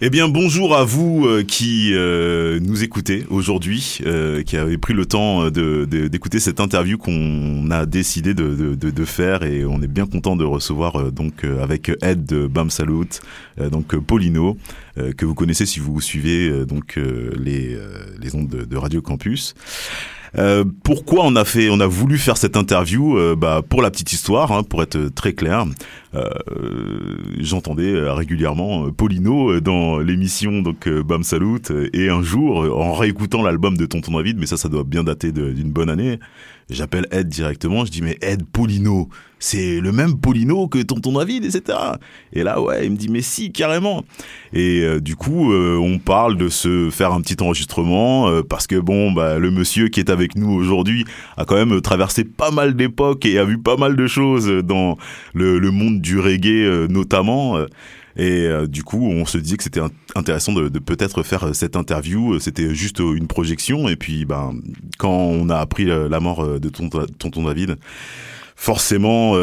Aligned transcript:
Eh 0.00 0.10
bien, 0.10 0.28
bonjour 0.28 0.76
à 0.76 0.84
vous 0.84 1.26
euh, 1.26 1.42
qui 1.42 1.90
euh, 1.92 2.60
nous 2.60 2.84
écoutez 2.84 3.24
aujourd'hui, 3.30 3.98
euh, 4.06 4.44
qui 4.44 4.56
avez 4.56 4.78
pris 4.78 4.94
le 4.94 5.06
temps 5.06 5.50
de, 5.50 5.86
d'écouter 5.86 6.38
cette 6.38 6.60
interview 6.60 6.96
qu'on 6.96 7.68
a 7.72 7.84
décidé 7.84 8.32
de, 8.32 8.54
de, 8.76 8.90
de, 8.90 9.04
faire 9.04 9.42
et 9.42 9.64
on 9.64 9.82
est 9.82 9.88
bien 9.88 10.06
content 10.06 10.36
de 10.36 10.44
recevoir 10.44 11.10
donc 11.10 11.42
avec 11.42 11.90
Ed 12.00 12.24
de 12.26 12.46
Bam 12.46 12.70
Salut, 12.70 13.08
donc 13.72 13.96
Paulino, 13.96 14.56
que 15.16 15.26
vous 15.26 15.34
connaissez 15.34 15.66
si 15.66 15.80
vous 15.80 16.00
suivez 16.00 16.64
donc 16.64 16.96
les, 16.96 17.76
les 18.20 18.34
ondes 18.36 18.48
de, 18.48 18.76
Radio 18.76 19.02
Campus. 19.02 19.56
Pourquoi 20.84 21.24
on 21.24 21.34
a 21.34 21.44
fait, 21.44 21.70
on 21.70 21.80
a 21.80 21.86
voulu 21.88 22.18
faire 22.18 22.36
cette 22.36 22.56
interview 22.56 23.18
bah, 23.36 23.62
Pour 23.68 23.82
la 23.82 23.90
petite 23.90 24.12
histoire, 24.12 24.52
hein, 24.52 24.62
pour 24.62 24.82
être 24.82 25.08
très 25.08 25.32
clair, 25.32 25.64
j'entendais 27.38 28.10
régulièrement 28.10 28.90
Paulino 28.90 29.60
dans 29.60 29.98
l'émission 29.98 30.62
donc 30.62 30.88
Bam 30.88 31.22
Salut 31.22 31.60
et 31.92 32.08
un 32.08 32.22
jour, 32.22 32.58
en 32.78 32.92
réécoutant 32.92 33.42
l'album 33.42 33.76
de 33.76 33.86
Tonton 33.86 34.16
David, 34.16 34.38
mais 34.38 34.46
ça, 34.46 34.56
ça 34.56 34.68
doit 34.68 34.84
bien 34.84 35.04
dater 35.04 35.32
d'une 35.32 35.70
bonne 35.70 35.90
année, 35.90 36.18
J'appelle 36.70 37.06
Ed 37.10 37.28
directement, 37.28 37.86
je 37.86 37.90
dis 37.90 38.02
mais 38.02 38.18
Ed 38.20 38.44
Polino, 38.44 39.08
c'est 39.38 39.80
le 39.80 39.90
même 39.90 40.18
Polino 40.18 40.68
que 40.68 40.82
tonton 40.82 41.12
David, 41.12 41.46
etc. 41.46 41.78
Et 42.34 42.42
là 42.42 42.60
ouais, 42.60 42.84
il 42.84 42.92
me 42.92 42.96
dit 42.96 43.08
mais 43.08 43.22
si 43.22 43.52
carrément. 43.52 44.04
Et 44.52 44.82
euh, 44.82 45.00
du 45.00 45.16
coup, 45.16 45.50
euh, 45.50 45.78
on 45.78 45.98
parle 45.98 46.36
de 46.36 46.50
se 46.50 46.90
faire 46.90 47.14
un 47.14 47.22
petit 47.22 47.42
enregistrement 47.42 48.28
euh, 48.28 48.42
parce 48.42 48.66
que 48.66 48.76
bon, 48.76 49.12
bah 49.12 49.38
le 49.38 49.50
monsieur 49.50 49.88
qui 49.88 50.00
est 50.00 50.10
avec 50.10 50.36
nous 50.36 50.50
aujourd'hui 50.50 51.06
a 51.38 51.46
quand 51.46 51.54
même 51.54 51.80
traversé 51.80 52.24
pas 52.24 52.50
mal 52.50 52.76
d'époques 52.76 53.24
et 53.24 53.38
a 53.38 53.46
vu 53.46 53.56
pas 53.56 53.78
mal 53.78 53.96
de 53.96 54.06
choses 54.06 54.48
dans 54.62 54.98
le 55.32 55.70
monde 55.70 55.97
du 56.00 56.18
reggae 56.18 56.88
notamment. 56.88 57.58
Et 58.18 58.46
euh, 58.46 58.66
du 58.66 58.82
coup, 58.82 59.06
on 59.06 59.24
se 59.24 59.38
dit 59.38 59.56
que 59.56 59.62
c'était 59.62 59.80
intéressant 60.16 60.52
de, 60.52 60.78
peut-être 60.80 61.22
faire 61.22 61.44
euh, 61.44 61.52
cette 61.52 61.76
interview. 61.76 62.40
C'était 62.40 62.74
juste 62.74 63.00
euh, 63.00 63.14
une 63.14 63.28
projection. 63.28 63.88
Et 63.88 63.94
puis, 63.94 64.24
ben, 64.24 64.54
quand 64.98 65.08
on 65.08 65.48
a 65.48 65.56
appris 65.56 65.84
la 65.86 66.20
mort 66.20 66.58
de 66.58 66.68
tonton, 66.68 67.06
tonton 67.18 67.44
David, 67.44 67.76
forcément, 68.56 69.34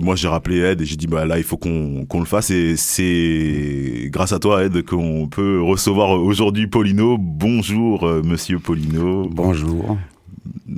moi 0.00 0.16
j'ai 0.16 0.26
rappelé 0.26 0.58
Ed 0.58 0.80
et 0.80 0.84
j'ai 0.84 0.96
dit 0.96 1.06
bah 1.06 1.24
là 1.24 1.38
il 1.38 1.44
faut 1.44 1.56
qu'on 1.56 2.04
qu'on 2.06 2.18
le 2.18 2.26
fasse 2.26 2.50
et 2.50 2.76
c'est 2.76 4.08
grâce 4.10 4.32
à 4.32 4.40
toi 4.40 4.64
Ed 4.64 4.84
qu'on 4.84 5.28
peut 5.28 5.62
recevoir 5.62 6.10
aujourd'hui 6.20 6.66
Paulino. 6.66 7.16
Bonjour 7.18 8.04
Monsieur 8.24 8.58
Paulino. 8.58 9.28
Bonjour 9.30 9.96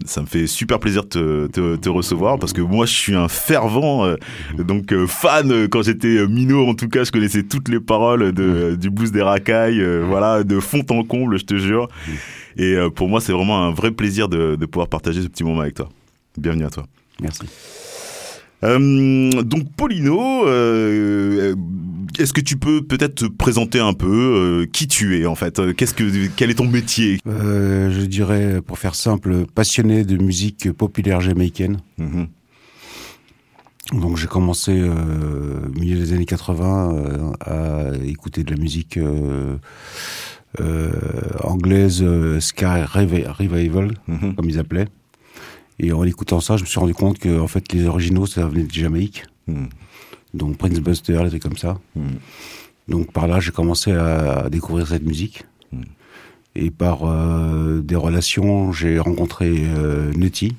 ça 0.04 0.20
me 0.20 0.26
fait 0.26 0.46
super 0.46 0.78
plaisir 0.78 1.02
de 1.04 1.48
te, 1.52 1.76
te, 1.76 1.88
recevoir 1.88 2.38
parce 2.38 2.52
que 2.52 2.60
moi 2.60 2.86
je 2.86 2.92
suis 2.92 3.14
un 3.14 3.28
fervent 3.28 4.04
euh, 4.04 4.16
donc 4.58 4.92
euh, 4.92 5.06
fan 5.06 5.50
euh, 5.50 5.68
quand 5.68 5.82
j'étais 5.82 6.26
minot 6.26 6.66
en 6.66 6.74
tout 6.74 6.88
cas 6.88 7.04
je 7.04 7.10
connaissais 7.10 7.42
toutes 7.42 7.68
les 7.68 7.80
paroles 7.80 8.32
de, 8.32 8.76
du 8.76 8.90
blues 8.90 9.12
des 9.12 9.22
racailles 9.22 9.84
voilà 10.04 10.44
de 10.44 10.60
fond 10.60 10.84
en 10.90 11.02
comble 11.02 11.38
je 11.38 11.44
te 11.44 11.56
jure. 11.56 11.88
Et 12.56 12.76
pour 12.94 13.08
moi 13.08 13.20
c'est 13.20 13.32
vraiment 13.32 13.64
un 13.64 13.72
vrai 13.72 13.90
plaisir 13.90 14.28
de, 14.28 14.56
de 14.56 14.66
pouvoir 14.66 14.88
partager 14.88 15.22
ce 15.22 15.28
petit 15.28 15.44
moment 15.44 15.60
avec 15.60 15.74
toi. 15.74 15.88
Bienvenue 16.38 16.64
à 16.64 16.70
toi. 16.70 16.86
Merci. 17.20 17.42
Donc 18.62 19.72
Paulino, 19.76 20.44
est-ce 22.18 22.32
que 22.32 22.40
tu 22.40 22.56
peux 22.56 22.82
peut-être 22.82 23.14
te 23.14 23.24
présenter 23.26 23.78
un 23.80 23.92
peu 23.92 24.06
euh, 24.06 24.66
qui 24.66 24.88
tu 24.88 25.20
es 25.20 25.26
en 25.26 25.34
fait? 25.34 25.74
Qu'est-ce 25.74 25.94
que 25.94 26.28
quel 26.36 26.50
est 26.50 26.54
ton 26.54 26.68
métier? 26.68 27.18
Je 27.26 28.04
dirais, 28.04 28.60
pour 28.62 28.78
faire 28.78 28.94
simple, 28.94 29.46
passionné 29.54 30.04
de 30.04 30.16
musique 30.16 30.72
populaire 30.72 31.20
jamaïcaine. 31.20 31.78
Mm-hmm. 32.00 32.28
Donc 34.00 34.16
j'ai 34.16 34.26
commencé 34.26 34.82
au 34.82 35.78
milieu 35.78 35.96
des 35.96 36.12
années 36.12 36.24
80 36.24 37.32
à 37.40 37.92
écouter 38.04 38.42
de 38.42 38.50
la 38.50 38.60
musique 38.60 38.98
anglaise, 41.44 42.04
Sky 42.40 42.64
Revival, 42.64 43.92
mm-hmm. 44.08 44.34
comme 44.34 44.50
ils 44.50 44.58
appelaient. 44.58 44.88
Et 45.78 45.92
en 45.92 46.04
écoutant 46.04 46.40
ça, 46.40 46.56
je 46.56 46.62
me 46.62 46.66
suis 46.66 46.80
rendu 46.80 46.94
compte 46.94 47.18
que 47.18 47.38
en 47.38 47.48
fait, 47.48 47.72
les 47.72 47.86
originaux, 47.86 48.26
ça 48.26 48.46
venait 48.46 48.64
de 48.64 48.72
Jamaïque. 48.72 49.24
Hmm. 49.46 49.66
Donc 50.34 50.56
Prince 50.56 50.80
Buster, 50.80 51.20
des 51.24 51.30
trucs 51.30 51.42
comme 51.42 51.56
ça. 51.56 51.78
Hmm. 51.94 52.16
Donc 52.88 53.12
par 53.12 53.26
là, 53.26 53.40
j'ai 53.40 53.52
commencé 53.52 53.92
à, 53.92 54.48
découvrir 54.50 54.88
cette 54.88 55.04
musique. 55.04 55.44
Hmm. 55.72 55.82
Et 56.54 56.70
par 56.70 57.00
euh, 57.04 57.80
des 57.80 57.96
relations, 57.96 58.72
j'ai 58.72 58.98
rencontré 58.98 59.52
euh, 59.54 60.12
Nutty. 60.12 60.54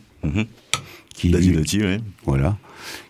Qui, 1.14 1.32
Nutty, 1.32 1.82
oui. 1.82 1.98
Voilà. 2.26 2.58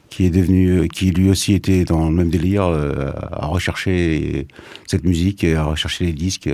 Qui 0.09 0.25
est 0.25 0.29
devenu, 0.29 0.87
qui 0.87 1.11
lui 1.11 1.29
aussi 1.29 1.53
était 1.53 1.83
dans 1.83 2.09
le 2.09 2.15
même 2.15 2.29
délire, 2.29 2.63
euh, 2.63 3.11
à 3.31 3.47
rechercher 3.47 4.47
cette 4.85 5.03
musique 5.03 5.43
et 5.43 5.55
à 5.55 5.65
rechercher 5.65 6.05
les 6.05 6.13
disques 6.13 6.49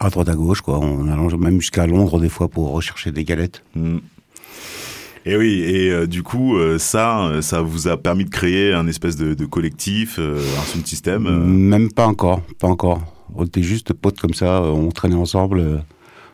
à 0.00 0.10
droite 0.10 0.28
à 0.28 0.34
gauche, 0.34 0.62
quoi. 0.62 0.80
Même 0.80 1.60
jusqu'à 1.60 1.86
Londres 1.86 2.20
des 2.20 2.28
fois 2.28 2.48
pour 2.48 2.70
rechercher 2.72 3.12
des 3.12 3.24
galettes. 3.24 3.62
Hmm. 3.74 3.98
Et 5.24 5.36
oui, 5.36 5.62
et 5.62 5.90
euh, 5.90 6.06
du 6.06 6.22
coup, 6.22 6.56
euh, 6.56 6.78
ça, 6.78 7.26
euh, 7.26 7.42
ça 7.42 7.62
vous 7.62 7.86
a 7.86 7.96
permis 7.96 8.24
de 8.24 8.30
créer 8.30 8.72
un 8.72 8.88
espèce 8.88 9.16
de, 9.16 9.44
collectif, 9.46 10.18
un 10.18 10.64
sound 10.64 10.86
système 10.86 11.28
Même 11.44 11.92
pas 11.92 12.06
encore, 12.06 12.40
pas 12.58 12.68
encore. 12.68 13.02
On 13.34 13.44
était 13.44 13.62
juste 13.62 13.92
potes 13.92 14.18
comme 14.18 14.34
ça, 14.34 14.62
on 14.62 14.90
traînait 14.90 15.14
ensemble 15.14 15.82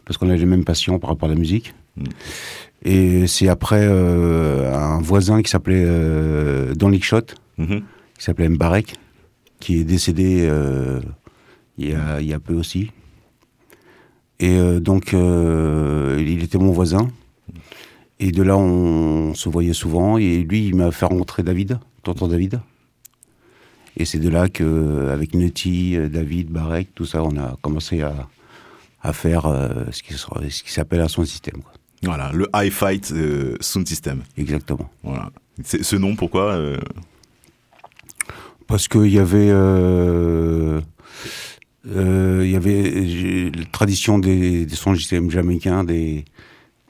parce 0.04 0.16
qu'on 0.16 0.28
avait 0.30 0.38
les 0.38 0.46
mêmes 0.46 0.64
passions 0.64 0.98
par 0.98 1.10
rapport 1.10 1.28
à 1.28 1.32
la 1.32 1.38
musique. 1.38 1.74
Hmm. 1.96 2.04
Et 2.82 3.26
c'est 3.26 3.48
après 3.48 3.84
un 3.84 5.00
voisin 5.00 5.42
qui 5.42 5.50
s'appelait 5.50 5.84
Don 6.76 6.88
Lickshot, 6.88 7.22
mm-hmm. 7.58 7.82
qui 8.16 8.24
s'appelait 8.24 8.48
Mbarek, 8.48 8.94
qui 9.58 9.80
est 9.80 9.84
décédé 9.84 10.48
il 11.76 11.88
y, 11.88 11.92
a, 11.92 12.20
il 12.20 12.26
y 12.26 12.32
a 12.32 12.38
peu 12.38 12.54
aussi. 12.54 12.92
Et 14.38 14.58
donc, 14.80 15.12
il 15.12 16.42
était 16.42 16.58
mon 16.58 16.70
voisin. 16.70 17.08
Et 18.20 18.32
de 18.32 18.42
là, 18.42 18.56
on, 18.56 19.34
se 19.34 19.48
voyait 19.48 19.72
souvent. 19.72 20.18
Et 20.18 20.38
lui, 20.42 20.66
il 20.66 20.76
m'a 20.76 20.90
fait 20.90 21.06
rencontrer 21.06 21.42
David, 21.42 21.78
tonton 22.02 22.28
David. 22.28 22.60
Et 23.96 24.04
c'est 24.04 24.18
de 24.18 24.28
là 24.28 24.48
que, 24.48 25.08
avec 25.08 25.34
Nutty, 25.34 25.96
David, 26.10 26.50
Barek, 26.50 26.94
tout 26.94 27.06
ça, 27.06 27.22
on 27.22 27.36
a 27.36 27.56
commencé 27.62 28.02
à, 28.02 28.28
à 29.02 29.12
faire 29.12 29.46
euh, 29.46 29.84
ce 29.90 30.02
qui, 30.02 30.14
ce 30.14 30.62
qui 30.62 30.72
s'appelle 30.72 31.00
un 31.00 31.08
sound 31.08 31.26
system. 31.26 31.62
Quoi. 31.62 31.72
Voilà, 32.02 32.30
le 32.32 32.48
High 32.54 32.70
Fight 32.70 33.12
Sound 33.60 33.88
System. 33.88 34.22
Exactement. 34.36 34.88
Voilà. 35.02 35.30
Ce 35.64 35.96
nom, 35.96 36.14
pourquoi 36.14 36.56
Parce 38.68 38.86
qu'il 38.86 39.08
y 39.08 39.18
avait 39.18 39.50
euh, 41.90 42.42
il 42.44 42.50
y 42.50 42.56
avait 42.56 43.50
la 43.54 43.64
tradition 43.66 44.18
des, 44.18 44.66
des 44.66 44.76
sons 44.76 44.94
jamaïcains, 44.94 45.84
des, 45.84 46.24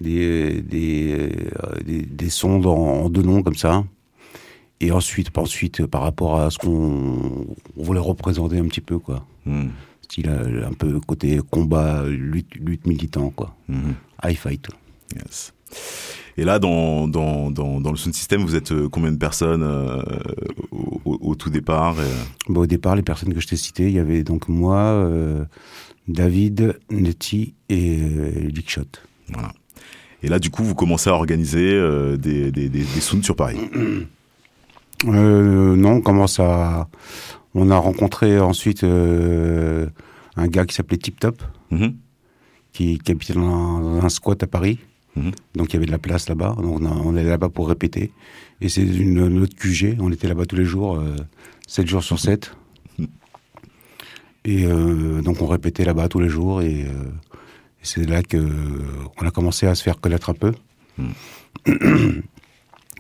des, 0.00 0.62
des, 0.62 1.30
euh, 1.64 1.80
des, 1.84 2.02
des 2.02 2.30
sons 2.30 2.64
en 2.64 3.08
deux 3.08 3.22
noms 3.22 3.42
comme 3.42 3.56
ça. 3.56 3.84
Et 4.80 4.92
ensuite, 4.92 5.36
ensuite 5.36 5.86
par 5.86 6.02
rapport 6.02 6.40
à 6.40 6.50
ce 6.50 6.58
qu'on 6.58 7.46
voulait 7.76 8.00
représenter 8.00 8.58
un 8.58 8.66
petit 8.66 8.80
peu, 8.80 8.98
quoi. 8.98 9.26
Hmm. 9.44 9.68
Style 10.02 10.28
euh, 10.28 10.68
un 10.68 10.72
peu 10.72 11.00
côté 11.00 11.40
combat, 11.50 12.04
lutte, 12.06 12.54
lutte 12.54 12.86
militant, 12.86 13.30
quoi. 13.30 13.56
Hmm. 13.68 13.92
High 14.24 14.36
fight. 14.36 14.68
Yes. 15.16 15.52
Et 16.36 16.44
là, 16.44 16.60
dans, 16.60 17.08
dans, 17.08 17.50
dans, 17.50 17.80
dans 17.80 17.90
le 17.90 17.96
sound 17.96 18.14
system, 18.14 18.42
vous 18.42 18.54
êtes 18.54 18.70
euh, 18.70 18.88
combien 18.88 19.10
de 19.10 19.16
personnes 19.16 19.64
euh, 19.64 20.00
au, 20.70 21.18
au, 21.20 21.34
tout 21.34 21.50
départ 21.50 21.96
bah, 22.48 22.60
Au 22.60 22.66
départ, 22.66 22.94
les 22.94 23.02
personnes 23.02 23.34
que 23.34 23.40
je 23.40 23.48
t'ai 23.48 23.56
citées, 23.56 23.88
il 23.88 23.94
y 23.94 23.98
avait 23.98 24.22
donc 24.22 24.48
moi, 24.48 24.78
euh, 24.78 25.44
David, 26.06 26.78
Netty 26.90 27.54
et 27.68 28.00
euh, 28.00 28.50
Shot. 28.66 28.82
Voilà. 29.30 29.52
Et 30.22 30.28
là, 30.28 30.38
du 30.38 30.50
coup, 30.50 30.64
vous 30.64 30.74
commencez 30.74 31.10
à 31.10 31.14
organiser 31.14 31.80
des, 32.18 32.50
des, 32.50 32.68
des, 32.68 32.84
des 32.84 33.00
sounds 33.00 33.22
sur 33.22 33.36
Paris 33.36 33.58
Non, 35.04 35.90
on 35.90 36.00
commence 36.00 36.40
à... 36.40 36.88
On 37.54 37.70
a 37.70 37.76
rencontré 37.76 38.38
ensuite 38.38 38.84
un 38.84 40.46
gars 40.48 40.66
qui 40.66 40.74
s'appelait 40.74 40.98
Tip 40.98 41.20
Top, 41.20 41.42
mm-hmm. 41.72 41.94
qui, 42.72 42.98
qui 42.98 43.12
habitait 43.12 43.32
dans 43.32 44.02
un 44.02 44.08
squat 44.08 44.42
à 44.42 44.46
Paris. 44.46 44.78
Mhm. 45.18 45.32
Donc 45.54 45.70
il 45.70 45.74
y 45.74 45.76
avait 45.76 45.86
de 45.86 45.90
la 45.90 45.98
place 45.98 46.28
là-bas. 46.28 46.54
On, 46.58 46.84
on 46.84 47.16
allait 47.16 47.28
là-bas 47.28 47.48
pour 47.48 47.68
répéter. 47.68 48.12
Et 48.60 48.68
c'est 48.68 48.82
une, 48.82 49.40
autre 49.40 49.56
QG. 49.56 49.96
On 50.00 50.12
était 50.12 50.28
là-bas 50.28 50.46
tous 50.46 50.56
les 50.56 50.64
jours, 50.64 51.02
7 51.66 51.84
euh, 51.84 51.88
jours 51.88 52.02
sur 52.02 52.18
7. 52.18 52.52
Et 54.44 54.64
euh, 54.64 55.20
donc 55.20 55.42
on 55.42 55.46
répétait 55.46 55.84
là-bas 55.84 56.08
tous 56.08 56.20
les 56.20 56.28
jours. 56.28 56.62
Et, 56.62 56.84
euh, 56.84 57.04
c'est 57.88 58.08
là 58.08 58.22
que 58.22 58.38
on 59.20 59.26
a 59.26 59.30
commencé 59.30 59.66
à 59.66 59.74
se 59.74 59.82
faire 59.82 60.00
connaître 60.00 60.30
un 60.30 60.34
peu. 60.34 60.52
Mhm. 60.98 62.22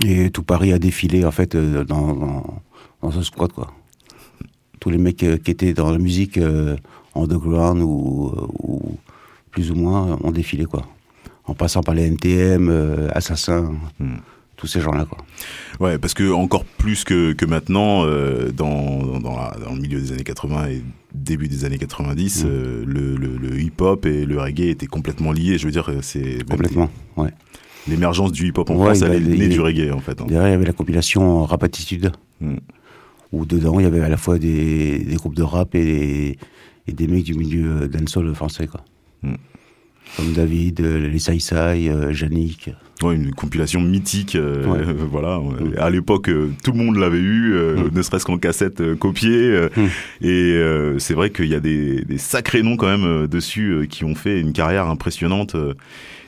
Et 0.04 0.30
tout 0.30 0.42
Paris 0.42 0.72
a 0.72 0.78
défilé 0.78 1.24
en 1.24 1.30
fait 1.32 1.56
dans, 1.56 2.62
dans, 3.02 3.10
ce 3.10 3.22
squat 3.22 3.52
quoi. 3.52 3.72
Tous 4.80 4.90
les 4.90 4.98
mecs 4.98 5.16
qui 5.16 5.50
étaient 5.50 5.74
dans 5.74 5.90
la 5.90 5.98
musique 5.98 6.38
underground 7.14 7.82
ou, 7.82 8.32
ou 8.62 8.98
plus 9.50 9.72
ou 9.72 9.74
moins 9.74 10.18
ont 10.22 10.30
défilé 10.30 10.66
quoi 10.66 10.86
en 11.48 11.54
passant 11.54 11.82
par 11.82 11.94
les 11.94 12.04
NTM, 12.06 12.68
euh, 12.68 13.08
Assassin, 13.12 13.72
hmm. 13.98 14.16
tous 14.56 14.66
ces 14.66 14.80
gens-là, 14.80 15.06
quoi. 15.06 15.18
Ouais, 15.80 15.98
parce 15.98 16.14
que 16.14 16.30
encore 16.30 16.64
plus 16.64 17.04
que, 17.04 17.32
que 17.32 17.46
maintenant, 17.46 18.04
euh, 18.04 18.52
dans, 18.52 19.18
dans, 19.18 19.36
la- 19.36 19.56
dans 19.64 19.74
le 19.74 19.80
milieu 19.80 20.00
des 20.00 20.12
années 20.12 20.24
80 20.24 20.68
et 20.68 20.82
début 21.22 21.48
des 21.48 21.64
années 21.64 21.78
90, 21.78 22.44
Mm. 22.44 22.46
euh, 22.48 22.84
le, 22.86 23.16
le, 23.16 23.36
le 23.36 23.60
hip-hop 23.60 24.06
et 24.06 24.24
le 24.24 24.40
reggae 24.40 24.68
étaient 24.70 24.86
complètement 24.86 25.32
liés. 25.32 25.58
Je 25.58 25.66
veux 25.66 25.72
dire, 25.72 25.90
c'est 26.02 26.20
même 26.22 26.44
Complètement, 26.46 26.90
ouais. 27.16 27.30
l'émergence 27.88 28.32
du 28.32 28.48
hip-hop 28.48 28.70
en 28.70 28.74
Ouais, 28.76 28.84
France, 28.94 29.02
elle 29.02 29.12
a- 29.12 29.14
est 29.16 29.20
née 29.20 29.48
du 29.48 29.60
reggae 29.60 29.90
en 29.92 30.00
fait. 30.00 30.20
hein. 30.20 30.26
Derrière, 30.26 30.48
il 30.48 30.52
y 30.52 30.54
avait 30.54 30.66
la 30.66 30.72
compilation 30.72 31.44
Rap 31.44 31.62
Attitude, 31.64 32.12
Mm. 32.40 32.56
où 33.32 33.44
dedans, 33.44 33.78
il 33.80 33.82
y 33.84 33.86
avait 33.86 34.00
à 34.00 34.08
la 34.08 34.16
fois 34.16 34.38
des, 34.38 34.98
des 35.00 35.14
groupes 35.16 35.34
de 35.34 35.42
rap 35.42 35.74
et 35.74 35.84
des, 35.84 36.38
et 36.86 36.92
des 36.92 37.06
mecs 37.06 37.24
du 37.24 37.34
milieu 37.34 37.88
dancehall 37.88 38.34
français, 38.34 38.66
quoi. 38.66 38.84
Mm. 39.22 39.34
Comme 40.16 40.32
David, 40.32 40.80
euh, 40.80 41.08
les 41.08 41.18
Sai 41.18 41.38
Sai, 41.38 41.88
euh, 41.88 42.12
Yannick. 42.12 42.70
Ouais, 43.02 43.14
une 43.14 43.30
compilation 43.32 43.80
mythique, 43.80 44.34
euh, 44.34 44.66
Ouais. 44.66 44.78
euh, 44.80 44.94
voilà. 45.10 45.38
Mm. 45.38 45.74
À 45.78 45.88
l'époque, 45.90 46.28
euh, 46.28 46.50
tout 46.64 46.72
le 46.72 46.78
monde 46.78 46.96
l'avait 46.96 47.20
eu, 47.20 47.52
Mm. 47.54 47.90
ne 47.94 48.02
serait-ce 48.02 48.24
qu'en 48.24 48.38
cassette 48.38 48.94
copiée. 48.94 49.68
Mm. 49.76 50.26
Et 50.26 50.60
c'est 50.98 51.14
vrai 51.14 51.30
qu'il 51.30 51.46
y 51.46 51.54
a 51.54 51.60
des, 51.60 52.02
des 52.04 52.18
sacrés 52.18 52.62
noms 52.62 52.76
quand 52.76 52.88
même 52.88 53.26
dessus 53.28 53.86
qui 53.88 54.04
ont 54.04 54.14
fait 54.16 54.40
une 54.40 54.52
carrière 54.52 54.88
impressionnante. 54.88 55.54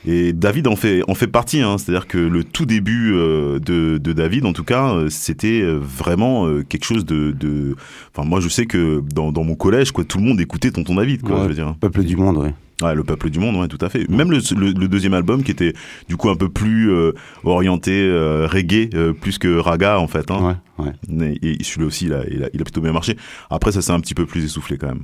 Et 0.07 0.33
David 0.33 0.67
en 0.67 0.75
fait 0.75 1.03
en 1.07 1.13
fait 1.13 1.27
partie. 1.27 1.61
Hein, 1.61 1.77
C'est-à-dire 1.77 2.07
que 2.07 2.17
le 2.17 2.43
tout 2.43 2.65
début 2.65 3.11
de, 3.11 3.97
de 3.97 4.13
David, 4.13 4.45
en 4.45 4.53
tout 4.53 4.63
cas, 4.63 4.95
c'était 5.09 5.61
vraiment 5.63 6.47
quelque 6.69 6.85
chose 6.85 7.05
de, 7.05 7.31
de. 7.31 7.75
Enfin, 8.15 8.27
moi, 8.27 8.39
je 8.39 8.47
sais 8.47 8.65
que 8.65 9.03
dans, 9.13 9.31
dans 9.31 9.43
mon 9.43 9.55
collège, 9.55 9.91
quoi, 9.91 10.03
tout 10.05 10.17
le 10.19 10.23
monde 10.23 10.39
écoutait 10.39 10.71
Tonton 10.71 10.95
David, 10.95 11.21
quoi. 11.21 11.35
Ouais. 11.35 11.43
Je 11.43 11.47
veux 11.49 11.53
dire. 11.53 11.75
Peuple 11.79 12.03
du 12.03 12.15
monde, 12.15 12.37
ouais. 12.37 12.53
Ouais, 12.81 12.95
le 12.95 13.03
peuple 13.03 13.29
du 13.29 13.39
monde, 13.39 13.55
ouais, 13.57 13.67
tout 13.67 13.77
à 13.81 13.89
fait. 13.89 14.09
Même 14.09 14.31
le, 14.31 14.39
le- 14.55 14.71
le 14.71 14.87
deuxième 14.87 15.13
album 15.13 15.43
qui 15.43 15.51
était 15.51 15.73
du 16.09 16.17
coup 16.17 16.29
un 16.29 16.35
peu 16.35 16.49
plus 16.49 16.91
euh, 16.91 17.11
orienté 17.43 17.91
euh, 18.01 18.47
reggae, 18.47 18.89
euh, 18.95 19.13
plus 19.13 19.37
que 19.37 19.57
raga 19.59 19.99
en 19.99 20.07
fait. 20.07 20.31
Hein. 20.31 20.57
Ouais, 20.79 20.85
ouais. 20.85 20.91
Mais- 21.07 21.37
Et, 21.43 21.63
celui-là 21.63 21.85
aussi, 21.87 22.05
il 22.05 22.13
a, 22.13 22.23
il, 22.29 22.43
a, 22.43 22.49
il 22.53 22.61
a 22.61 22.63
plutôt 22.63 22.81
bien 22.81 22.91
marché. 22.93 23.17
Après, 23.49 23.71
ça 23.71 23.81
s'est 23.81 23.91
un 23.91 23.99
petit 23.99 24.15
peu 24.15 24.25
plus 24.25 24.43
essoufflé 24.45 24.77
quand 24.77 24.87
même. 24.87 25.03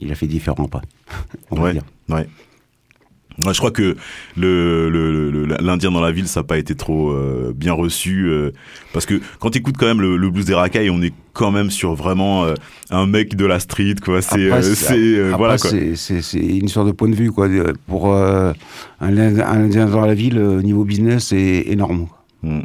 Il 0.00 0.10
a 0.12 0.14
fait 0.14 0.26
différent, 0.26 0.66
pas. 0.68 0.82
On 1.50 1.56
va 1.56 1.62
Ouais. 1.62 1.72
dire. 1.72 1.82
Ouais. 2.08 2.28
Ouais, 3.44 3.54
je 3.54 3.58
crois 3.58 3.70
que 3.70 3.96
le 4.36 4.90
le- 4.90 5.30
le- 5.30 5.46
l'Indien 5.60 5.92
dans 5.92 6.00
la 6.00 6.10
ville, 6.10 6.26
ça 6.26 6.40
n'a 6.40 6.44
pas 6.44 6.58
été 6.58 6.74
trop 6.74 7.10
euh, 7.10 7.52
bien 7.54 7.72
reçu 7.72 8.26
euh, 8.26 8.50
parce 8.92 9.06
que 9.06 9.20
quand 9.38 9.50
tu 9.50 9.58
écoutes 9.58 9.76
quand 9.76 9.86
même 9.86 10.00
le, 10.00 10.28
blues 10.30 10.44
des 10.44 10.54
racailles, 10.54 10.90
on 10.90 11.00
est 11.02 11.12
quand 11.34 11.52
même 11.52 11.70
sur 11.70 11.94
vraiment 11.94 12.44
euh, 12.44 12.54
un 12.90 13.06
mec 13.06 13.36
de 13.36 13.46
la 13.46 13.60
street, 13.60 13.94
quoi. 14.04 14.22
C'est 14.22 14.48
Après, 14.50 14.62
c'est- 14.62 14.74
c'est 14.74 15.20
Après, 15.20 15.36
voilà 15.38 15.56
quoi. 15.58 15.70
c'est- 15.70 15.94
c'est 15.94 16.20
c'est 16.20 16.40
une 16.40 16.66
histoire 16.66 16.84
de 16.84 16.90
point 16.90 17.08
de 17.08 17.14
vue, 17.14 17.30
quoi. 17.30 17.48
Pour 17.86 18.12
un, 18.12 18.54
Ind- 19.00 19.40
un 19.40 19.64
Indien 19.64 19.86
dans 19.86 20.04
la 20.04 20.14
ville, 20.14 20.38
au 20.38 20.60
niveau 20.62 20.84
business, 20.84 21.26
c'est 21.28 21.62
énorme. 21.68 22.08
Mm. 22.42 22.60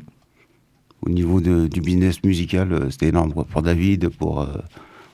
Au 1.05 1.09
niveau 1.09 1.39
de- 1.41 1.67
du 1.67 1.81
business 1.81 2.23
musical, 2.23 2.87
c'était 2.89 3.09
énorme. 3.09 3.31
Quoi. 3.33 3.43
Pour 3.45 3.61
David, 3.61 4.09
pour, 4.09 4.47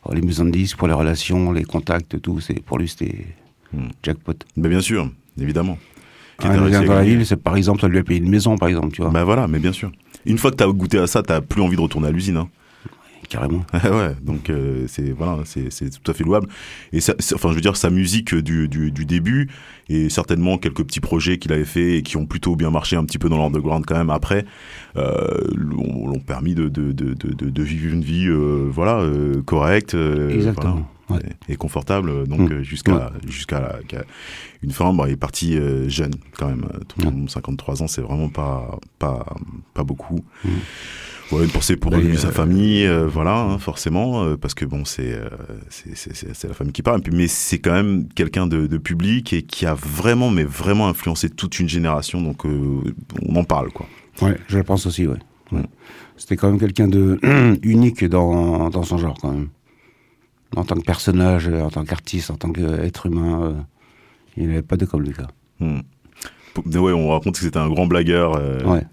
pour 0.03 0.13
les 0.13 0.21
maisons 0.21 0.45
de 0.45 0.51
disques, 0.51 0.77
pour 0.77 0.87
les 0.87 0.93
relations, 0.93 1.51
les 1.51 1.63
contacts, 1.63 2.21
tout. 2.21 2.39
c'est 2.39 2.61
Pour 2.63 2.77
lui, 2.77 2.87
c'était 2.87 3.25
Hmm. 3.73 3.89
jackpot. 4.03 4.33
Mais 4.57 4.67
bien 4.69 4.81
sûr, 4.81 5.11
évidemment. 5.41 5.77
Un 6.41 6.51
Indien 6.51 6.83
dans 6.83 6.93
la 6.93 7.03
ville, 7.03 7.25
c'est 7.25 7.35
par 7.35 7.57
exemple, 7.57 7.81
ça 7.81 7.87
lui 7.87 7.97
a 7.97 8.03
payé 8.03 8.19
une 8.19 8.29
maison, 8.29 8.57
par 8.57 8.69
exemple, 8.69 8.93
tu 8.93 9.01
vois. 9.01 9.11
Bah 9.11 9.23
voilà, 9.23 9.47
mais 9.47 9.59
bien 9.59 9.73
sûr. 9.73 9.91
Une 10.25 10.37
fois 10.37 10.51
que 10.51 10.55
t'as 10.55 10.67
goûté 10.67 10.97
à 10.97 11.07
ça, 11.07 11.21
t'as 11.21 11.41
plus 11.41 11.61
envie 11.61 11.75
de 11.75 11.81
retourner 11.81 12.07
à 12.07 12.11
l'usine. 12.11 12.37
Hein. 12.37 12.49
Carrément. 13.29 13.63
ouais, 13.73 14.15
donc 14.23 14.49
euh, 14.49 14.85
c'est 14.87 15.11
voilà, 15.11 15.43
c'est 15.45 15.69
tout 15.69 16.11
à 16.11 16.15
fait 16.15 16.23
louable. 16.23 16.47
Et 16.91 16.99
ça, 16.99 17.13
enfin, 17.35 17.49
je 17.49 17.55
veux 17.55 17.61
dire, 17.61 17.77
sa 17.77 17.91
musique 17.91 18.33
du, 18.33 18.67
du, 18.67 18.91
du 18.91 19.05
début 19.05 19.49
et 19.87 20.09
certainement 20.09 20.57
quelques 20.57 20.83
petits 20.83 20.99
projets 20.99 21.37
qu'il 21.37 21.53
avait 21.53 21.65
fait 21.65 21.97
et 21.97 22.01
qui 22.01 22.17
ont 22.17 22.25
plutôt 22.25 22.55
bien 22.55 22.71
marché 22.71 22.95
un 22.95 23.05
petit 23.05 23.19
peu 23.19 23.29
dans 23.29 23.37
l'underground 23.37 23.85
quand 23.85 23.97
même 23.97 24.09
après, 24.09 24.45
euh, 24.97 25.27
l'ont 25.55 26.19
permis 26.25 26.55
de, 26.55 26.69
de, 26.69 26.91
de, 26.91 27.13
de, 27.13 27.49
de 27.49 27.63
vivre 27.63 27.93
une 27.93 28.03
vie 28.03 28.27
euh, 28.27 28.67
voilà 28.71 29.07
correcte. 29.45 29.93
Exactement. 29.93 30.71
voilà, 30.73 30.85
ouais. 31.09 31.19
et, 31.47 31.53
et 31.53 31.55
confortable 31.55 32.27
donc 32.27 32.39
Mm. 32.41 32.51
euh, 32.53 32.63
jusqu'à 32.63 33.11
jusqu'à 33.27 33.59
la- 33.59 33.79
qu'à 33.87 34.03
une 34.63 34.71
fin 34.71 34.93
bon, 34.93 35.05
il 35.05 35.11
est 35.13 35.15
parti 35.15 35.57
euh, 35.57 35.87
jeune 35.89 36.13
quand 36.37 36.47
même 36.47 36.67
tout 36.87 36.99
le 36.99 37.05
monde 37.11 37.29
53 37.29 37.81
ans 37.83 37.87
c'est 37.87 38.01
vraiment 38.01 38.29
pas 38.29 38.79
pas 38.99 39.25
pas 39.73 39.83
beaucoup 39.83 40.19
Mm. 40.45 40.49
Ouais, 41.31 41.43
une 41.43 41.51
pensée 41.51 41.75
pour 41.75 41.91
Bah, 41.91 41.99
lui, 41.99 42.15
euh, 42.15 42.17
sa 42.17 42.31
famille, 42.31 42.87
euh, 42.87 43.05
voilà, 43.07 43.37
hein, 43.37 43.59
forcément, 43.59 44.23
euh, 44.23 44.35
parce 44.35 44.55
que 44.55 44.65
bon, 44.65 44.83
c'est 44.83 45.13
euh, 45.13 45.29
c'est 45.69 46.47
la 46.47 46.55
famille 46.55 46.73
qui 46.73 46.81
parle. 46.81 47.01
Mais 47.13 47.27
c'est 47.27 47.59
quand 47.59 47.71
même 47.73 48.07
quelqu'un 48.15 48.47
de, 48.47 48.65
de 48.65 48.77
public 48.79 49.31
et 49.33 49.43
qui 49.43 49.67
a 49.67 49.75
vraiment, 49.75 50.31
mais 50.31 50.43
vraiment 50.43 50.87
influencé 50.89 51.29
toute 51.29 51.59
une 51.59 51.69
génération. 51.69 52.19
Donc, 52.19 52.47
euh, 52.47 52.81
on 53.27 53.35
en 53.35 53.43
parle, 53.43 53.69
quoi. 53.71 53.85
Ouais, 54.23 54.37
je 54.47 54.57
le 54.57 54.63
pense 54.63 54.87
aussi, 54.87 55.05
ouais. 55.05 55.17
Ouais. 55.51 55.59
Mm. 55.61 55.67
C'était 56.17 56.35
quand 56.35 56.49
même 56.49 56.59
quelqu'un 56.59 56.87
de 56.87 57.19
unique 57.61 58.03
dans, 58.05 58.71
dans 58.71 58.81
son 58.83 58.97
genre, 58.97 59.15
quand 59.21 59.31
même. 59.31 59.49
En 60.55 60.63
tant 60.63 60.75
que 60.75 60.81
personnage, 60.83 61.47
euh, 61.47 61.61
en 61.61 61.69
tant 61.69 61.83
qu'artiste, 61.85 62.31
en 62.31 62.35
tant 62.37 62.51
qu'être 62.51 63.05
humain, 63.05 63.41
euh, 63.43 63.53
il 64.37 64.45
n'y 64.47 64.51
avait 64.53 64.61
pas 64.63 64.77
de 64.77 64.85
comme 64.85 65.11
quoi. 65.13 65.27
Hmm. 65.59 65.79
Ouais, 66.65 66.91
on 66.91 67.09
raconte 67.09 67.35
que 67.35 67.41
c'était 67.41 67.59
un 67.59 67.69
grand 67.69 67.85
blagueur. 67.87 68.35
euh, 68.35 68.63
Ouais. 68.63 68.83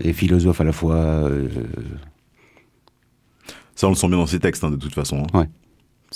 Et 0.00 0.12
philosophe 0.12 0.60
à 0.60 0.64
la 0.64 0.72
fois. 0.72 0.94
euh, 0.96 1.48
Ça, 3.74 3.86
on 3.86 3.90
le 3.90 3.96
sent 3.96 4.08
bien 4.08 4.16
dans 4.18 4.26
ses 4.26 4.40
textes, 4.40 4.62
hein, 4.64 4.70
de 4.70 4.76
toute 4.76 4.94
façon. 4.94 5.24
hein. 5.34 5.38
Ouais. 5.40 5.48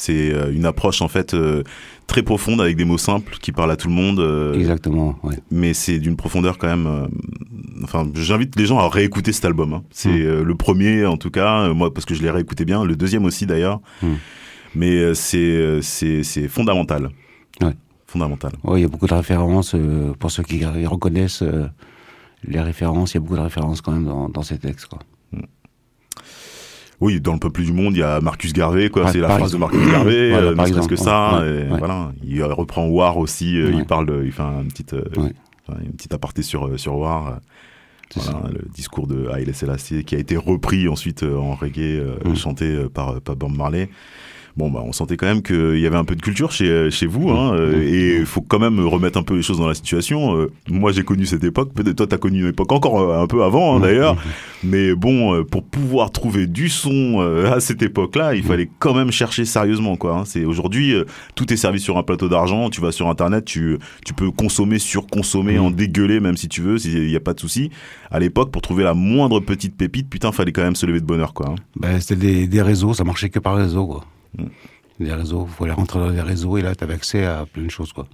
C'est 0.04 0.32
euh, 0.34 0.52
une 0.52 0.66
approche 0.66 1.00
en 1.02 1.08
fait 1.08 1.32
euh, 1.34 1.62
très 2.06 2.22
profonde 2.22 2.60
avec 2.60 2.76
des 2.76 2.84
mots 2.84 2.98
simples 2.98 3.36
qui 3.40 3.52
parlent 3.52 3.70
à 3.70 3.76
tout 3.76 3.88
le 3.88 3.94
monde. 3.94 4.20
euh, 4.20 4.52
exactement, 4.54 5.16
ouais. 5.22 5.36
mais 5.50 5.72
c'est 5.72 5.98
d'une 5.98 6.16
profondeur 6.16 6.58
quand 6.58 6.66
même. 6.74 7.08
enfin, 7.84 8.06
j'invite 8.14 8.54
les 8.56 8.66
gens 8.66 8.78
à 8.78 8.88
réécouter 8.88 9.32
cet 9.32 9.44
album. 9.46 9.72
hein. 9.72 9.82
C'est 9.90 10.10
Mm. 10.10 10.22
euh, 10.26 10.44
le 10.44 10.54
premier, 10.54 11.06
en 11.06 11.16
tout 11.16 11.30
cas, 11.30 11.72
moi 11.72 11.92
parce 11.94 12.04
que 12.04 12.14
je 12.14 12.22
l'ai 12.22 12.30
réécouté 12.30 12.64
bien. 12.64 12.84
Le 12.84 12.96
deuxième 12.96 13.24
aussi 13.24 13.46
d'ailleurs. 13.46 13.80
Mm. 14.02 14.06
Mais 14.74 15.14
c'est 15.14 15.80
c'est 15.82 16.48
fondamental. 16.48 17.10
Ouais. 17.62 17.74
Fondamental. 18.06 18.52
Ouais, 18.64 18.80
il 18.80 18.82
y 18.82 18.84
a 18.84 18.88
beaucoup 18.88 19.06
de 19.06 19.14
références, 19.14 19.74
pour 20.18 20.30
ceux 20.30 20.42
qui 20.42 20.64
reconnaissent 20.86 21.44
les 22.46 22.60
références, 22.60 23.12
il 23.12 23.16
y 23.16 23.18
a 23.18 23.20
beaucoup 23.20 23.36
de 23.36 23.46
références 23.50 23.80
quand 23.80 23.92
même 23.92 24.04
dans, 24.04 24.28
dans 24.28 24.42
ces 24.42 24.58
textes, 24.58 24.86
quoi. 24.86 24.98
Oui, 27.04 27.20
dans 27.20 27.34
le 27.34 27.38
peuple 27.38 27.62
du 27.62 27.72
monde, 27.72 27.94
il 27.94 28.00
y 28.00 28.02
a 28.02 28.20
Marcus 28.20 28.52
Garvey, 28.52 28.88
quoi. 28.88 29.04
Ouais, 29.04 29.12
c'est 29.12 29.18
la 29.20 29.28
phrase 29.28 29.52
de. 29.52 29.58
Marcus 29.58 29.78
Garvey, 29.90 30.30
Voilà, 30.30 30.46
euh, 30.48 30.54
par 30.56 30.86
que 30.88 30.96
ça. 30.96 31.40
ouais, 31.40 31.48
et 31.48 31.70
ouais. 31.70 31.78
Voilà, 31.78 32.12
il 32.24 32.42
reprend 32.44 32.86
War 32.86 33.18
aussi. 33.18 33.58
euh. 33.60 33.72
Il 33.74 33.84
parle, 33.84 34.06
de, 34.06 34.22
il 34.24 34.32
fait 34.32 34.42
une 34.42 34.68
petite, 34.68 34.94
euh, 34.94 35.04
une 35.84 35.92
petite 35.92 36.14
aparté 36.14 36.42
sur 36.42 36.66
euh, 36.66 36.76
sur 36.78 36.96
War. 36.96 37.26
euh, 37.28 37.32
Voilà, 38.16 38.48
le 38.52 38.62
discours 38.74 39.06
de 39.06 39.28
Haile 39.34 39.54
Selassie 39.54 40.04
qui 40.04 40.14
a 40.14 40.18
été 40.18 40.36
repris 40.36 40.88
ensuite 40.88 41.22
euh, 41.24 41.36
en 41.36 41.54
reggae, 41.54 41.98
euh, 42.00 42.34
chanté 42.36 42.64
euh, 42.66 42.88
par, 42.88 43.20
par 43.20 43.34
Bob 43.36 43.56
Marley. 43.56 43.88
Bon, 44.56 44.70
bah, 44.70 44.80
on 44.84 44.92
sentait 44.92 45.16
quand 45.16 45.26
même 45.26 45.42
qu'il 45.42 45.78
y 45.80 45.86
avait 45.86 45.96
un 45.96 46.04
peu 46.04 46.14
de 46.14 46.22
culture 46.22 46.52
chez, 46.52 46.88
chez 46.90 47.06
vous, 47.06 47.30
hein, 47.30 47.54
euh, 47.58 47.76
Mm. 47.76 47.82
et 47.82 48.16
il 48.20 48.26
faut 48.26 48.40
quand 48.40 48.60
même 48.60 48.78
remettre 48.78 49.18
un 49.18 49.24
peu 49.24 49.34
les 49.34 49.42
choses 49.42 49.58
dans 49.58 49.66
la 49.66 49.74
situation. 49.74 50.36
Euh, 50.36 50.52
moi, 50.70 50.92
j'ai 50.92 51.02
connu 51.02 51.26
cette 51.26 51.42
époque, 51.42 51.72
peut-être 51.74 51.96
toi, 51.96 52.06
t'as 52.06 52.18
connu 52.18 52.42
une 52.42 52.48
époque 52.50 52.70
encore 52.70 53.00
euh, 53.00 53.20
un 53.20 53.26
peu 53.26 53.42
avant, 53.42 53.76
hein, 53.76 53.80
d'ailleurs, 53.80 54.16
mais 54.62 54.94
bon, 54.94 55.34
euh, 55.34 55.42
pour 55.42 55.64
pouvoir 55.64 56.12
trouver 56.12 56.46
du 56.46 56.68
son 56.68 57.16
euh, 57.20 57.52
à 57.52 57.58
cette 57.58 57.82
époque-là, 57.82 58.34
il 58.36 58.42
Mm. 58.44 58.46
fallait 58.46 58.70
quand 58.78 58.94
même 58.94 59.10
chercher 59.10 59.44
sérieusement, 59.44 59.96
quoi. 59.96 60.18
hein. 60.18 60.22
C'est 60.24 60.44
aujourd'hui, 60.44 60.92
euh, 60.94 61.04
tout 61.34 61.52
est 61.52 61.56
servi 61.56 61.80
sur 61.80 61.98
un 61.98 62.04
plateau 62.04 62.28
d'argent. 62.28 62.70
Tu 62.70 62.80
vas 62.80 62.92
sur 62.92 63.08
Internet, 63.08 63.44
tu, 63.44 63.78
tu 64.06 64.14
peux 64.14 64.30
consommer, 64.30 64.78
surconsommer, 64.78 65.58
Mm. 65.58 65.62
en 65.62 65.70
dégueuler, 65.72 66.20
même 66.20 66.36
si 66.36 66.48
tu 66.48 66.60
veux, 66.60 66.76
il 66.86 67.08
n'y 67.08 67.16
a 67.16 67.20
pas 67.20 67.34
de 67.34 67.40
souci. 67.40 67.70
À 68.10 68.20
l'époque, 68.20 68.52
pour 68.52 68.62
trouver 68.62 68.84
la 68.84 68.94
moindre 68.94 69.40
petite 69.40 69.76
pépite, 69.76 70.08
putain, 70.08 70.30
fallait 70.30 70.52
quand 70.52 70.62
même 70.62 70.76
se 70.76 70.86
lever 70.86 71.00
de 71.00 71.06
bonheur, 71.06 71.34
quoi. 71.34 71.48
hein. 71.48 71.54
Ben, 71.74 72.00
c'était 72.00 72.14
des, 72.14 72.46
des 72.46 72.62
réseaux, 72.62 72.94
ça 72.94 73.02
marchait 73.02 73.30
que 73.30 73.40
par 73.40 73.56
réseau, 73.56 73.84
quoi. 73.86 74.04
Des 75.00 75.12
réseaux, 75.12 75.46
il 75.48 75.54
fallait 75.54 75.72
rentrer 75.72 75.98
dans 75.98 76.08
les 76.08 76.20
réseaux 76.20 76.56
et 76.56 76.62
là, 76.62 76.74
tu 76.74 76.84
avais 76.84 76.94
accès 76.94 77.24
à 77.24 77.46
plein 77.52 77.64
de 77.64 77.70
choses, 77.70 77.92
quoi. 77.92 78.06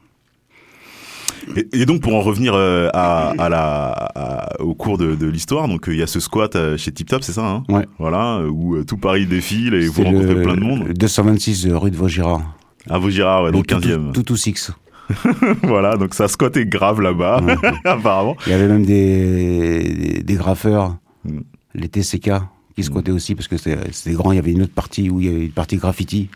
Et, 1.73 1.87
donc 1.87 2.03
pour 2.03 2.15
en 2.15 2.21
revenir 2.21 2.53
euh, 2.55 2.89
à, 2.93 3.31
à 3.39 3.49
la, 3.49 3.89
à- 4.15 4.61
au 4.61 4.75
cours 4.75 4.99
de, 4.99 5.15
de 5.15 5.27
l'histoire, 5.27 5.69
donc 5.69 5.89
euh, 5.89 5.93
il 5.95 5.99
y 5.99 6.03
a 6.03 6.07
ce 6.07 6.21
squat 6.21 6.55
euh, 6.55 6.77
chez 6.77 6.93
Tip 6.93 7.09
Top, 7.09 7.23
c'est 7.23 7.33
ça, 7.33 7.47
hein? 7.47 7.65
Ouais. 7.69 7.87
Voilà, 7.99 8.43
où 8.47 8.83
tout 8.85 8.99
Paris 8.99 9.27
défile 9.27 9.73
et 9.75 9.87
vous 9.89 10.03
rencontrez 10.05 10.35
le- 10.35 10.43
plein 10.43 10.55
de 10.55 10.61
monde. 10.61 10.85
le 10.89 10.95
226 10.95 11.67
rue 11.73 11.91
de 11.91 11.97
Vaugirard. 11.97 12.43
À 12.89 12.99
Vaugirard, 12.99 13.45
ouais, 13.45 13.53
le 13.53 13.59
15e. 13.59 14.07
Tout, 14.09 14.13
tout, 14.13 14.23
tout 14.23 14.37
six. 14.37 14.71
voilà, 15.63 15.97
donc 15.97 16.15
ça 16.15 16.29
squattait 16.29 16.67
grave 16.67 17.01
là-bas, 17.01 17.41
Ouais. 17.43 17.57
apparemment. 17.85 18.37
Il 18.47 18.53
y 18.53 18.55
avait 18.55 18.69
même 18.69 18.85
des, 18.87 19.95
des, 19.95 20.23
des 20.23 20.35
graffeurs, 20.35 20.97
Mm. 21.25 21.41
les 21.75 21.89
TCK, 21.89 22.31
qui 22.75 22.85
squattaient 22.85 23.11
aussi, 23.11 23.35
parce 23.35 23.49
que 23.49 23.57
c'était 23.57 24.13
grand. 24.13 24.33
Il 24.33 24.37
y 24.37 24.39
avait 24.39 24.53
une 24.53 24.63
autre 24.63 24.75
partie 24.75 25.11
où 25.11 25.21
il 25.21 25.27
y 25.27 25.29
avait 25.29 25.47
une 25.47 25.53
partie 25.53 25.77
graffiti. 25.77 26.29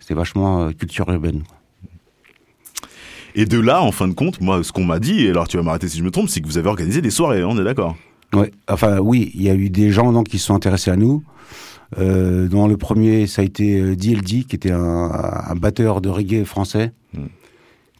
C'était 0.00 0.14
vachement 0.14 0.62
euh, 0.62 0.70
culture 0.72 1.08
urbaine. 1.10 1.42
Et 3.34 3.44
de 3.44 3.60
là, 3.60 3.82
en 3.82 3.92
fin 3.92 4.08
de 4.08 4.14
compte, 4.14 4.40
moi, 4.40 4.64
ce 4.64 4.72
qu'on 4.72 4.84
m'a 4.84 4.98
dit, 4.98 5.26
et 5.26 5.30
alors 5.30 5.46
tu 5.46 5.56
vas 5.56 5.62
m'arrêter 5.62 5.88
si 5.88 5.98
je 5.98 6.02
me 6.02 6.10
trompe, 6.10 6.28
c'est 6.28 6.40
que 6.40 6.46
vous 6.46 6.58
avez 6.58 6.68
organisé 6.68 7.00
des 7.00 7.10
soirées, 7.10 7.44
on 7.44 7.58
est 7.58 7.64
d'accord? 7.64 7.96
Ouais, 8.32 8.50
enfin 8.68 8.98
oui, 8.98 9.30
il 9.34 9.42
y 9.42 9.50
a 9.50 9.54
eu 9.54 9.70
des 9.70 9.90
gens 9.90 10.12
donc, 10.12 10.28
qui 10.28 10.38
se 10.38 10.46
sont 10.46 10.54
intéressés 10.54 10.90
à 10.90 10.96
nous. 10.96 11.22
Euh, 11.98 12.48
dans 12.48 12.66
le 12.66 12.76
premier, 12.76 13.26
ça 13.26 13.42
a 13.42 13.44
été 13.44 13.80
euh, 13.80 13.96
DLD, 13.96 14.46
qui 14.46 14.56
était 14.56 14.70
un, 14.70 14.80
un 14.80 15.54
batteur 15.56 16.00
de 16.00 16.08
reggae 16.08 16.44
français, 16.44 16.92
Mm. 17.14 17.26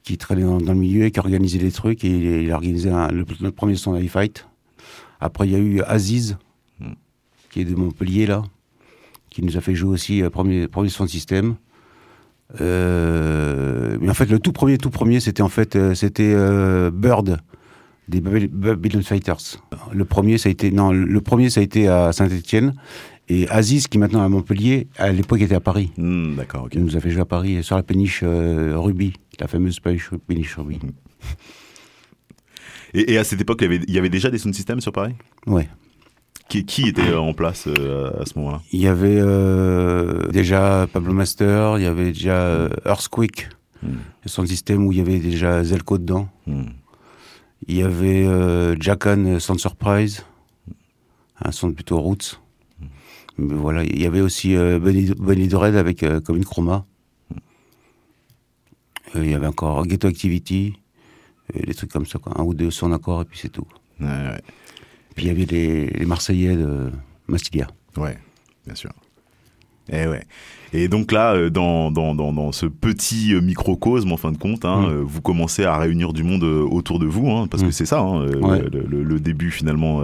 qui 0.04 0.18
traînait 0.18 0.42
dans, 0.42 0.58
le 0.58 0.74
milieu 0.74 1.04
et 1.04 1.10
qui 1.10 1.18
organisait 1.20 1.58
des 1.58 1.72
trucs. 1.72 2.04
Et 2.04 2.42
il, 2.42 2.50
a 2.50 2.54
organisé 2.54 2.90
le, 2.90 3.24
notre 3.40 3.56
premier 3.56 3.76
son 3.76 3.92
Live 3.92 4.10
Fight. 4.10 4.46
Après, 5.20 5.46
il 5.46 5.52
y 5.52 5.56
a 5.56 5.58
eu 5.58 5.82
Aziz, 5.82 6.32
hmm. 6.32 6.36
Qui 7.50 7.60
est 7.60 7.64
de 7.64 7.74
Montpellier, 7.74 8.26
là, 8.26 8.42
qui 9.28 9.42
nous 9.42 9.56
a 9.56 9.60
fait 9.60 9.74
jouer 9.74 9.90
aussi 9.90 10.22
euh, 10.22 10.30
premier, 10.30 10.68
premier 10.68 10.88
son 10.88 11.06
système. 11.06 11.56
Euh, 12.60 13.96
mais 14.00 14.10
en 14.10 14.14
fait, 14.14 14.30
le 14.30 14.38
tout 14.38 14.52
premier, 14.52 14.78
tout 14.78 14.90
premier, 14.90 15.20
c'était 15.20 15.42
en 15.42 15.48
fait, 15.48 15.76
euh, 15.76 15.94
c'était 15.94 16.34
Bird 16.90 17.40
des 18.08 18.20
Babylon 18.20 19.02
Fighters. 19.02 19.62
Le 19.92 20.04
premier, 20.04 20.36
ça 20.36 20.48
a 20.48 20.52
été, 20.52 20.72
non, 20.72 20.90
le 20.90 21.20
premier, 21.20 21.48
ça 21.48 21.60
a 21.60 21.62
été 21.62 21.86
à 21.86 22.12
Saint-Etienne. 22.12 22.74
Et 23.28 23.48
Aziz, 23.48 23.86
qui 23.86 23.98
est 23.98 24.00
maintenant 24.00 24.24
à 24.24 24.28
Montpellier, 24.28 24.88
à 24.98 25.12
l'époque 25.12 25.40
était 25.40 25.54
à 25.54 25.60
Paris. 25.60 25.92
Hmm, 25.96 26.34
d'accord, 26.34 26.64
ok. 26.64 26.72
Il 26.74 26.82
nous 26.82 26.96
a 26.96 27.00
fait 27.00 27.10
jouer 27.10 27.20
à 27.20 27.26
Paris, 27.26 27.62
sur 27.62 27.76
la 27.76 27.84
péniche 27.84 28.24
Ruby, 28.24 29.12
la 29.38 29.46
fameuse 29.46 29.78
péniche 29.78 30.56
Ruby. 30.56 30.80
Et, 32.92 33.18
à 33.18 33.22
cette 33.22 33.40
époque, 33.40 33.58
il 33.60 33.64
y, 33.64 33.66
avait, 33.66 33.84
il 33.86 33.94
y 33.94 33.98
avait 33.98 34.08
déjà 34.08 34.30
des 34.30 34.38
sound 34.38 34.52
systems 34.52 34.80
sur 34.80 34.90
Paris? 34.90 35.14
Ouais. 35.46 35.68
Qui, 36.50 36.88
était 36.88 37.14
en 37.14 37.32
place 37.32 37.68
euh, 37.68 38.10
à 38.20 38.26
ce 38.26 38.36
moment-là? 38.36 38.60
Il 38.72 38.80
y 38.80 38.88
avait 38.88 39.20
euh, 39.20 40.26
déjà 40.32 40.88
Pablo 40.92 41.12
Master, 41.12 41.78
il 41.78 41.84
y 41.84 41.86
avait 41.86 42.06
déjà 42.06 42.42
euh, 42.42 42.68
Earthquake, 42.84 43.50
hmm. 43.84 43.94
son 44.26 44.44
système 44.46 44.84
où 44.84 44.90
il 44.90 44.98
y 44.98 45.00
avait 45.00 45.20
déjà 45.20 45.62
Zelko 45.62 45.98
dedans. 45.98 46.28
Hmm. 46.48 46.64
Il 47.68 47.76
y 47.76 47.84
avait 47.84 48.26
Jackan 48.80 49.38
Sound 49.38 49.60
Surprise, 49.60 50.24
un 51.40 51.52
son 51.52 51.72
plutôt 51.72 52.00
roots. 52.00 52.40
Hmm. 52.80 52.86
Mais 53.38 53.54
voilà, 53.54 53.84
il 53.84 54.02
y 54.02 54.06
avait 54.06 54.20
aussi 54.20 54.56
Benny, 54.56 55.12
Benny 55.16 55.46
Dread 55.46 55.76
avec 55.76 56.04
comme 56.24 56.36
une 56.36 56.44
chroma. 56.44 56.84
il 59.14 59.30
y 59.30 59.34
avait 59.34 59.46
encore 59.46 59.86
Ghetto 59.86 60.08
Activity, 60.08 60.74
des 61.54 61.74
trucs 61.74 61.92
comme 61.92 62.06
ça, 62.06 62.18
quoi. 62.18 62.32
un 62.40 62.42
ou 62.42 62.54
deux 62.54 62.72
sons 62.72 62.88
d'accord 62.88 63.22
et 63.22 63.24
puis 63.24 63.38
c'est 63.38 63.50
tout. 63.50 63.68
Ouais, 64.00 64.08
ouais. 64.08 64.40
Puis 65.14 65.26
il 65.26 65.28
y 65.28 65.30
avait 65.30 65.44
les, 65.44 66.06
Marseillais 66.06 66.56
de 66.56 66.90
Mastilia. 67.28 67.68
Ouais, 67.96 68.16
bien 68.66 68.74
sûr. 68.74 68.90
Et 69.92 70.02
eh 70.04 70.06
ouais. 70.06 70.24
Et 70.72 70.88
donc 70.88 71.10
là, 71.10 71.34
euh, 71.34 71.50
dans, 71.50 71.90
dans, 71.90 72.14
dans, 72.14 72.52
ce 72.52 72.66
petit 72.66 73.34
euh, 73.34 73.40
microcosme, 73.40 74.12
en 74.12 74.16
fin 74.16 74.30
de 74.30 74.38
compte, 74.38 74.64
hein, 74.64 74.82
mm. 74.82 74.90
euh, 74.90 75.02
vous 75.04 75.20
commencez 75.20 75.64
à 75.64 75.76
réunir 75.76 76.12
du 76.12 76.22
monde 76.22 76.44
autour 76.44 76.98
de 76.98 77.06
vous, 77.06 77.28
hein, 77.28 77.48
parce 77.48 77.62
que 77.62 77.68
mm. 77.68 77.72
c'est 77.72 77.86
ça, 77.86 78.00
hein, 78.00 78.24
le, 78.24 79.20
début 79.20 79.50
finalement. 79.50 80.02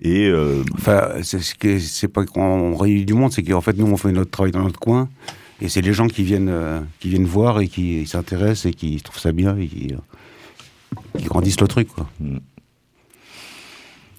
et 0.00 0.32
enfin, 0.74 1.08
c'est 1.22 1.40
ce 1.40 1.78
c'est 1.78 2.08
pas 2.08 2.26
qu'on 2.26 2.76
réunit 2.76 3.04
du 3.04 3.14
monde, 3.14 3.32
c'est 3.32 3.42
qu'en 3.42 3.60
fait 3.60 3.76
nous 3.78 3.86
on 3.86 3.96
fait 3.96 4.12
notre 4.12 4.30
travail 4.30 4.52
dans 4.52 4.64
notre 4.64 4.80
coin, 4.80 5.08
et 5.60 5.68
c'est 5.68 5.80
les 5.80 5.92
gens 5.92 6.08
qui 6.08 6.24
viennent 6.24 6.52
qui 6.98 7.08
viennent 7.08 7.24
voir 7.24 7.60
et 7.60 7.68
qui 7.68 8.06
s'intéressent 8.06 8.66
et 8.66 8.74
qui 8.74 9.00
trouvent 9.00 9.20
ça 9.20 9.32
bien 9.32 9.56
et 9.56 9.68
qui, 9.68 9.94
grandissent 11.24 11.60
le 11.60 11.68
truc, 11.68 11.88
quoi. 11.88 12.08
Mm. 12.20 12.38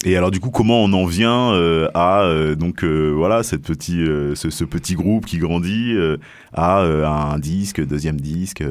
Et 0.05 0.17
alors 0.17 0.31
du 0.31 0.39
coup, 0.39 0.51
comment 0.51 0.83
on 0.83 0.91
en 0.93 1.05
vient 1.05 1.53
euh, 1.53 1.87
à 1.93 2.23
euh, 2.23 2.55
donc 2.55 2.83
euh, 2.83 3.11
voilà 3.15 3.41
cette 3.43 3.61
petit, 3.61 4.03
ce, 4.35 4.63
petit 4.65 4.95
groupe 4.95 5.25
qui 5.25 5.37
grandit 5.37 5.95
à, 6.53 6.81
un 6.81 7.39
disque, 7.39 7.85
deuxième 7.85 8.19
disque. 8.19 8.63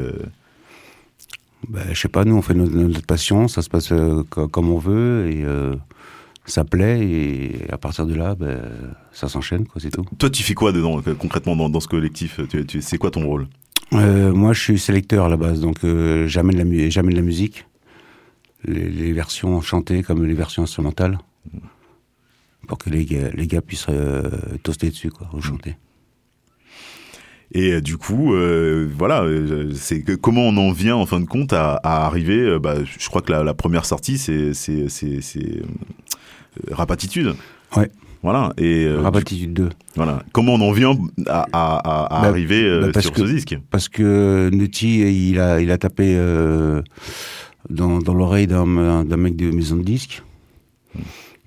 Ben, 1.69 1.83
je 1.93 1.99
sais 1.99 2.09
pas, 2.09 2.25
nous 2.25 2.37
on 2.37 2.43
fait 2.43 2.55
notre, 2.55 3.07
passion, 3.07 3.49
ça 3.49 3.63
se 3.63 3.71
passe 3.71 3.93
comme 4.31 4.71
on 4.71 4.79
veut 4.79 5.31
et 5.31 5.45
ça 6.45 6.65
plaît 6.65 7.07
et 7.07 7.71
à 7.71 7.79
partir 7.79 8.05
de 8.05 8.15
là, 8.15 8.35
ben, 8.35 8.61
ça 9.13 9.29
s'enchaîne 9.29 9.67
quoi, 9.67 9.81
c'est 9.81 9.91
tout. 9.91 10.05
Toi, 10.19 10.29
tu 10.29 10.43
fais 10.43 10.55
quoi 10.55 10.73
dedans 10.73 11.01
concrètement 11.19 11.57
dans, 11.57 11.81
ce 11.81 11.89
collectif 11.89 12.41
tu, 12.49 12.83
C'est 12.83 12.99
quoi 12.99 13.11
ton 13.11 13.25
rôle? 13.25 13.47
Moi, 13.93 14.53
je 14.53 14.61
suis 14.61 14.79
sélecteur 14.79 15.27
à 15.27 15.29
la 15.29 15.37
base, 15.37 15.61
donc 15.61 15.79
j'amène 16.27 16.57
la, 16.57 16.91
j'amène 16.91 17.15
la 17.15 17.23
musique 17.23 17.65
les, 18.65 19.13
versions 19.13 19.61
chantées 19.61 20.03
comme 20.03 20.25
les 20.25 20.35
versions 20.35 20.63
instrumentales, 20.63 21.19
pour 22.67 22.79
que 22.79 22.91
les 22.91 23.05
gars, 23.05 23.31
les 23.35 23.47
gars 23.47 23.61
puissent 23.61 23.87
euh, 23.89 24.23
toaster 24.63 24.91
dessus, 24.91 25.11
quoi, 25.11 25.29
ou 25.33 25.41
chanter. 25.41 25.77
Et 27.55 27.73
euh, 27.73 27.81
du 27.81 27.99
coup, 27.99 28.35
euh, 28.35 28.89
voilà, 28.97 29.25
c'est 29.75 30.03
comment 30.21 30.43
on 30.43 30.57
en 30.57 30.73
vient 30.73 30.97
en 30.97 31.07
fin 31.07 31.21
de 31.21 31.27
compte 31.27 31.53
à, 31.53 31.81
arriver. 31.83 32.59
bah, 32.59 32.77
je 32.85 33.09
crois 33.09 33.21
que 33.21 33.33
la, 33.33 33.55
première 33.55 33.85
sortie, 33.85 34.19
c'est 34.19 34.55
c'est 34.55 34.89
c'est 34.89 35.63
Rapatitude. 36.71 37.35
Ouais. 37.77 37.91
Voilà. 38.23 38.53
Et 38.57 38.89
Rapatitude 38.89 39.53
2. 39.53 39.69
Voilà. 39.97 40.23
Comment 40.33 40.55
on 40.55 40.61
en 40.61 40.71
vient 40.71 40.97
à, 41.27 41.47
à, 41.53 42.09
bah, 42.09 42.29
arriver 42.29 42.93
bah, 42.93 43.01
sur 43.01 43.17
ce 43.17 43.25
disque? 43.25 43.59
Parce 43.71 43.89
que 43.89 44.49
Nutty, 44.53 45.31
il 45.31 45.41
a 45.41 45.61
il 45.61 45.71
a 45.73 45.79
tapé 45.79 46.17
dans, 47.69 47.99
dans 47.99 48.15
l'oreille 48.15 48.47
d'un 48.47 48.67
mec 48.67 49.37
de 49.37 49.51
maison 49.51 49.77
de 49.77 49.83
disques. 49.83 50.23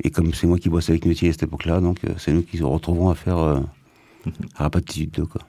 Et 0.03 0.11
comme 0.11 0.33
c'est 0.33 0.47
moi 0.47 0.57
qui 0.57 0.69
bosse 0.69 0.89
avec 0.89 1.05
Métier 1.05 1.29
à 1.29 1.31
cette 1.31 1.43
époque-là, 1.43 1.79
donc 1.79 2.03
euh, 2.03 2.13
c'est 2.17 2.33
nous 2.33 2.41
qui 2.41 2.57
se 2.57 2.63
retrouvons 2.63 3.09
à 3.09 3.15
faire 3.15 3.37
euh, 3.37 3.59
Rapatitude 4.55 5.11
2. 5.11 5.25
Quoi. 5.25 5.41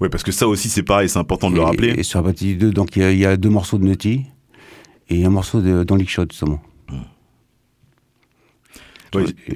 Oui, 0.00 0.08
parce 0.08 0.24
que 0.24 0.32
ça 0.32 0.48
aussi 0.48 0.68
c'est 0.68 0.82
pareil, 0.82 1.08
c'est 1.08 1.18
important 1.18 1.50
de 1.50 1.56
le 1.56 1.62
rappeler. 1.62 1.94
Et 1.96 2.02
sur 2.02 2.20
Rapatitude 2.20 2.58
2, 2.58 2.70
donc 2.72 2.96
il 2.96 3.18
y, 3.18 3.26
a 3.26 3.36
deux 3.36 3.50
morceaux 3.50 3.78
de 3.78 3.84
Nutty 3.84 4.24
et 5.08 5.24
un 5.24 5.30
morceau 5.30 5.60
de, 5.60 5.84
dans 5.84 5.98
Shot, 6.06 6.26
justement. 6.30 6.60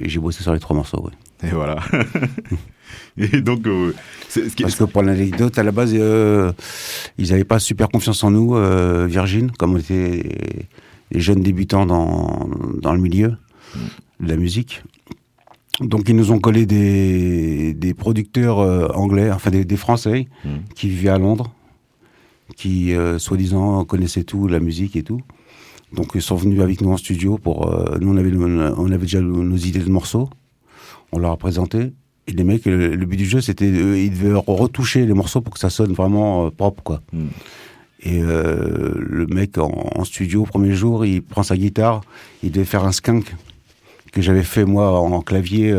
J'ai 0.01 0.19
bossé 0.19 0.41
sur 0.41 0.53
les 0.53 0.59
trois 0.59 0.75
morceaux, 0.75 1.03
oui. 1.05 1.11
Et 1.47 1.51
voilà. 1.51 1.77
Et 3.17 3.41
donc, 3.41 3.67
euh, 3.67 3.93
parce 4.59 4.75
que 4.75 4.83
pour 4.85 5.03
l'anecdote, 5.03 5.57
à 5.57 5.63
la 5.63 5.71
base, 5.71 5.93
euh, 5.93 6.51
ils 7.17 7.29
n'avaient 7.29 7.43
pas 7.43 7.59
super 7.59 7.89
confiance 7.89 8.23
en 8.23 8.31
nous, 8.31 8.55
euh, 8.55 9.05
Virgin, 9.07 9.51
comme 9.51 9.73
on 9.73 9.77
était 9.77 10.23
les 11.11 11.19
jeunes 11.19 11.41
débutants 11.41 11.85
dans, 11.85 12.49
dans 12.81 12.93
le 12.93 12.99
milieu 12.99 13.37
de 14.19 14.27
la 14.27 14.35
musique. 14.35 14.83
Donc 15.79 16.07
ils 16.07 16.15
nous 16.15 16.31
ont 16.31 16.39
collé 16.39 16.65
des, 16.65 17.73
des 17.73 17.93
producteurs 17.93 18.57
anglais, 18.97 19.31
enfin 19.31 19.51
des, 19.51 19.65
des 19.65 19.77
Français, 19.77 20.27
mm. 20.45 20.49
qui 20.75 20.89
vivaient 20.89 21.09
à 21.09 21.17
Londres, 21.17 21.53
qui 22.55 22.93
soi-disant 23.17 23.83
connaissaient 23.85 24.23
tout, 24.23 24.47
la 24.47 24.59
musique 24.59 24.95
et 24.95 25.03
tout. 25.03 25.21
Donc 25.91 26.11
ils 26.15 26.21
sont 26.21 26.35
venus 26.35 26.61
avec 26.61 26.81
nous 26.81 26.91
en 26.91 26.97
studio 26.97 27.37
pour... 27.37 27.71
nous 27.99 28.11
on 28.11 28.17
avait, 28.17 28.31
on 28.35 28.91
avait 28.91 28.97
déjà 28.97 29.21
nos 29.21 29.57
idées 29.57 29.79
de 29.79 29.89
morceaux, 29.89 30.29
on 31.11 31.19
leur 31.19 31.31
a 31.31 31.37
présenté, 31.37 31.93
et 32.27 32.31
les 32.31 32.43
mecs, 32.43 32.65
le, 32.65 32.95
but 33.05 33.17
du 33.17 33.25
jeu, 33.25 33.41
c'était 33.41 33.65
euh, 33.65 33.99
ils 33.99 34.11
devaient 34.11 34.39
retoucher 34.47 35.05
les 35.05 35.13
morceaux 35.13 35.41
pour 35.41 35.53
que 35.53 35.59
ça 35.59 35.69
sonne 35.69 35.91
vraiment 35.91 36.45
euh, 36.45 36.49
propre, 36.51 36.81
quoi. 36.81 37.01
Hmm. 37.11 37.27
Et 38.01 38.21
euh, 38.21 38.93
le 38.97 39.27
mec 39.27 39.57
en, 39.57 40.03
studio, 40.03 40.43
premier 40.43 40.73
jour, 40.73 41.05
il 41.05 41.21
prend 41.21 41.43
sa 41.43 41.55
guitare, 41.55 42.01
il 42.41 42.51
devait 42.51 42.65
faire 42.65 42.83
un 42.83 42.91
skunk 42.91 43.33
que 44.11 44.21
j'avais 44.21 44.43
fait 44.43 44.65
moi 44.65 44.99
en, 44.99 45.21
clavier 45.21 45.73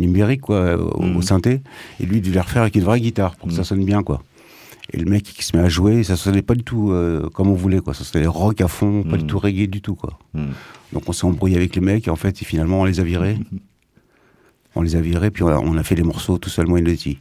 numérique, 0.00 0.42
quoi, 0.42 0.76
au, 0.76 1.04
hmm. 1.04 1.22
synthé. 1.22 1.60
Et 2.00 2.06
lui, 2.06 2.16
il 2.16 2.22
devait 2.22 2.40
refaire 2.40 2.62
avec 2.62 2.74
une 2.74 2.82
vraie 2.82 3.00
guitare 3.00 3.36
pour 3.36 3.48
que 3.48 3.54
ça 3.54 3.62
hmm. 3.62 3.64
sonne 3.64 3.84
bien, 3.84 4.02
quoi. 4.02 4.22
Et 4.92 4.96
le 4.96 5.04
mec 5.04 5.22
qui 5.22 5.44
se 5.44 5.56
met 5.56 5.62
à 5.62 5.68
jouer, 5.68 6.02
ça 6.02 6.16
sonnait 6.16 6.42
pas 6.42 6.54
du 6.54 6.64
tout 6.64 6.92
comme 7.34 7.48
on 7.48 7.54
voulait, 7.54 7.80
quoi. 7.80 7.94
Ça 7.94 8.02
sonnait 8.02 8.26
rock 8.26 8.60
à 8.60 8.68
fond, 8.68 9.04
pas 9.04 9.16
du 9.16 9.24
tout 9.24 9.38
reggae 9.38 9.68
du 9.68 9.80
tout, 9.80 9.94
quoi. 9.94 10.18
Donc 10.92 11.08
on 11.08 11.12
s'est 11.12 11.26
embrouillé 11.26 11.56
avec 11.56 11.76
les 11.76 11.82
mecs 11.82 12.08
et 12.08 12.10
en 12.10 12.16
fait, 12.16 12.36
finalement, 12.38 12.80
on 12.80 12.84
les 12.84 12.98
a 12.98 13.04
virés. 13.04 13.38
on 14.74 14.82
les 14.82 14.96
a 14.96 15.00
virés, 15.00 15.30
puis 15.30 15.42
on 15.42 15.76
a, 15.76 15.82
fait 15.82 15.94
les 15.94 16.02
morceaux 16.02 16.38
tout 16.38 16.50
seul, 16.50 16.66
moi 16.66 16.78
et 16.80 17.18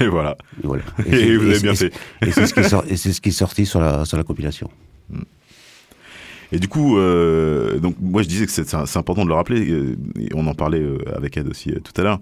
Et 0.00 0.06
voilà. 0.06 0.36
Et, 0.62 0.66
voilà. 0.66 0.82
et, 1.06 1.36
vous 1.36 1.48
avez 1.48 1.60
bien 1.60 1.74
fait. 1.74 1.92
Et 2.22 2.30
c'est 2.32 2.46
ce, 2.46 3.12
ce, 3.12 3.20
qui 3.20 3.28
est 3.28 3.32
sorti 3.32 3.66
sur 3.66 3.80
la, 3.80 4.04
sur 4.04 4.16
la 4.16 4.24
compilation. 4.24 4.70
Et 6.52 6.58
du 6.58 6.68
coup, 6.68 6.98
euh, 6.98 7.80
donc 7.80 7.96
moi 8.00 8.22
je 8.22 8.28
disais 8.28 8.46
que 8.46 8.52
c'est 8.52 8.96
important 8.96 9.24
de 9.24 9.28
le 9.28 9.34
rappeler, 9.34 9.68
euh, 9.70 9.96
et 10.20 10.28
on 10.34 10.46
en 10.46 10.54
parlait 10.54 10.80
euh, 10.80 10.98
avec 11.16 11.36
Ed 11.36 11.48
aussi 11.48 11.72
tout 11.82 12.00
à 12.00 12.04
l'heure. 12.04 12.20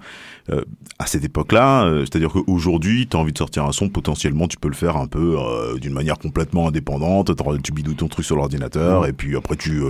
à 0.98 1.06
cette 1.06 1.24
époque-là, 1.24 1.90
c'est-à-dire 2.00 2.30
qu'aujourd'hui, 2.30 3.06
tu 3.06 3.16
as 3.16 3.20
envie 3.20 3.32
de 3.32 3.38
sortir 3.38 3.64
un 3.64 3.72
son, 3.72 3.90
potentiellement 3.90 4.48
tu 4.48 4.56
peux 4.56 4.68
le 4.68 4.74
faire 4.74 4.96
un 4.96 5.06
peu 5.06 5.36
d'une 5.80 5.92
manière 5.92 6.18
complètement 6.18 6.68
indépendante, 6.68 7.32
tu 7.62 7.72
bidouilles 7.72 7.96
ton 7.96 8.08
truc 8.08 8.24
sur 8.24 8.36
l'ordinateur, 8.36 9.06
et 9.06 9.12
puis 9.12 9.36
après 9.36 9.56
tu, 9.56 9.82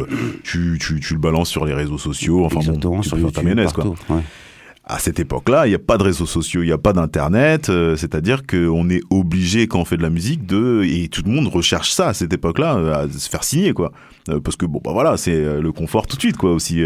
tu, 0.42 0.78
tu, 0.80 0.98
tu, 0.98 1.14
le 1.14 1.20
balances 1.20 1.48
sur 1.48 1.64
les 1.64 1.74
réseaux 1.74 1.98
sociaux, 1.98 2.44
enfin 2.44 2.60
Exactement, 2.60 2.96
bon, 2.96 3.02
sur 3.02 3.18
YouTube, 3.18 3.34
ta 3.34 3.42
mayonnaise, 3.42 3.72
quoi. 3.72 3.94
Ouais 4.08 4.22
à 4.92 4.98
cette 4.98 5.18
époque-là, 5.18 5.66
il 5.66 5.70
n'y 5.70 5.74
a 5.74 5.78
pas 5.78 5.96
de 5.96 6.02
réseaux 6.02 6.26
sociaux, 6.26 6.62
il 6.62 6.66
n'y 6.66 6.72
a 6.72 6.78
pas 6.78 6.92
d'internet, 6.92 7.70
euh, 7.70 7.96
c'est-à-dire 7.96 8.46
qu'on 8.46 8.90
est 8.90 9.00
obligé 9.10 9.66
quand 9.66 9.80
on 9.80 9.84
fait 9.84 9.96
de 9.96 10.02
la 10.02 10.10
musique 10.10 10.46
de 10.46 10.82
et 10.84 11.08
tout 11.08 11.22
le 11.24 11.30
monde 11.30 11.48
recherche 11.48 11.90
ça 11.90 12.08
à 12.08 12.14
cette 12.14 12.32
époque-là, 12.32 12.76
euh, 12.76 13.06
à 13.06 13.08
se 13.08 13.30
faire 13.30 13.42
signer 13.42 13.72
quoi, 13.72 13.92
euh, 14.28 14.40
parce 14.40 14.56
que 14.56 14.66
bon 14.66 14.80
bah 14.84 14.92
voilà, 14.92 15.16
c'est 15.16 15.60
le 15.60 15.72
confort 15.72 16.06
tout 16.06 16.16
de 16.16 16.20
suite 16.20 16.36
quoi 16.36 16.52
aussi. 16.52 16.82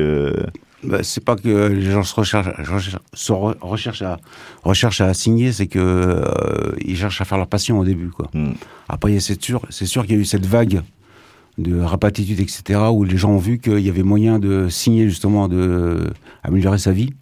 Bah, 0.85 0.99
c'est 1.03 1.25
pas 1.25 1.35
que 1.35 1.67
les 1.69 1.91
gens 1.91 2.05
se 2.05 2.15
recherchent, 2.15 2.49
recherchent, 3.61 4.03
à 4.03 4.19
recherchent 4.63 5.01
à 5.01 5.13
signer, 5.15 5.51
c'est 5.51 5.67
que 5.67 6.23
ils 6.85 6.97
cherchent 6.97 7.21
à 7.21 7.25
faire 7.25 7.39
leur 7.39 7.49
passion 7.49 7.81
au 7.81 7.85
début 7.85 8.11
quoi. 8.11 8.29
Hmm. 8.35 8.53
Après 8.89 9.19
c'est 9.19 9.43
sûr, 9.43 9.63
c'est 9.71 9.87
sûr 9.87 10.03
qu'il 10.07 10.15
y 10.15 10.19
a 10.19 10.21
eu 10.21 10.25
cette 10.25 10.47
vague 10.47 10.83
de 11.59 11.81
rapatitude 11.81 12.39
etc 12.39 12.79
où 12.93 13.03
les 13.03 13.17
gens 13.17 13.31
ont 13.31 13.39
vu 13.39 13.59
qu'il 13.59 13.81
y 13.81 13.89
avait 13.89 14.03
moyen 14.03 14.39
de 14.39 14.69
signer 14.69 15.09
justement 15.09 15.49
de 15.49 16.11
améliorer 16.45 16.79
sa 16.79 16.93
vie 16.93 17.15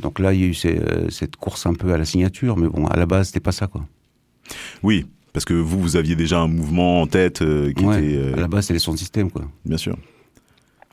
donc 0.00 0.18
là, 0.18 0.32
il 0.32 0.40
y 0.40 0.44
a 0.44 0.46
eu 0.46 0.54
euh, 0.66 1.08
cette 1.10 1.36
course 1.36 1.66
un 1.66 1.74
peu 1.74 1.92
à 1.92 1.98
la 1.98 2.04
signature, 2.04 2.56
mais 2.56 2.68
bon, 2.68 2.86
à 2.86 2.96
la 2.96 3.06
base, 3.06 3.28
c'était 3.28 3.40
pas 3.40 3.52
ça, 3.52 3.66
quoi. 3.66 3.84
Oui, 4.82 5.06
Parce 5.32 5.44
que 5.44 5.54
vous, 5.54 5.80
vous 5.80 5.96
aviez 5.96 6.14
déjà 6.16 6.40
un 6.40 6.48
mouvement 6.48 7.00
en 7.02 7.06
tête 7.06 7.42
euh, 7.42 7.72
qui 7.72 7.84
Ouais, 7.84 7.98
était. 8.04 8.16
euh, 8.16 8.34
À 8.34 8.40
la 8.40 8.48
base, 8.48 8.66
c'est 8.66 8.72
les 8.72 8.78
sons 8.78 8.92
de 8.92 8.98
système, 8.98 9.30
quoi. 9.30 9.42
Bien 9.64 9.76
sûr. 9.78 9.96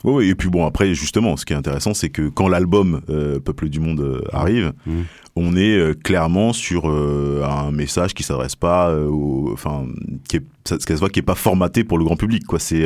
Oui, 0.04 0.28
et 0.30 0.34
puis 0.34 0.48
bon, 0.48 0.66
après, 0.66 0.94
justement, 0.94 1.36
ce 1.36 1.44
qui 1.44 1.52
est 1.52 1.56
intéressant, 1.56 1.94
c'est 1.94 2.10
que 2.10 2.28
quand 2.28 2.48
l'album 2.48 3.02
euh, 3.08 3.38
Peuple 3.38 3.68
du 3.68 3.78
Monde 3.78 4.24
arrive, 4.32 4.72
Mhm. 4.84 5.04
on 5.36 5.56
est 5.56 6.02
clairement 6.02 6.52
sur 6.52 6.86
un 6.88 7.70
message 7.70 8.12
qui 8.12 8.24
s'adresse 8.24 8.56
pas 8.56 8.92
au. 8.96 9.50
Enfin, 9.52 9.86
qui 10.28 10.38
est, 10.38 10.42
ça, 10.64 10.76
ça 10.80 10.94
se 10.94 10.98
voit 10.98 11.08
qui 11.08 11.20
est 11.20 11.22
pas 11.22 11.36
formaté 11.36 11.84
pour 11.84 11.98
le 11.98 12.04
grand 12.04 12.16
public, 12.16 12.44
quoi. 12.46 12.58
C'est 12.58 12.84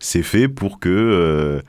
c'est 0.00 0.24
fait 0.24 0.48
pour 0.48 0.80
que. 0.80 1.62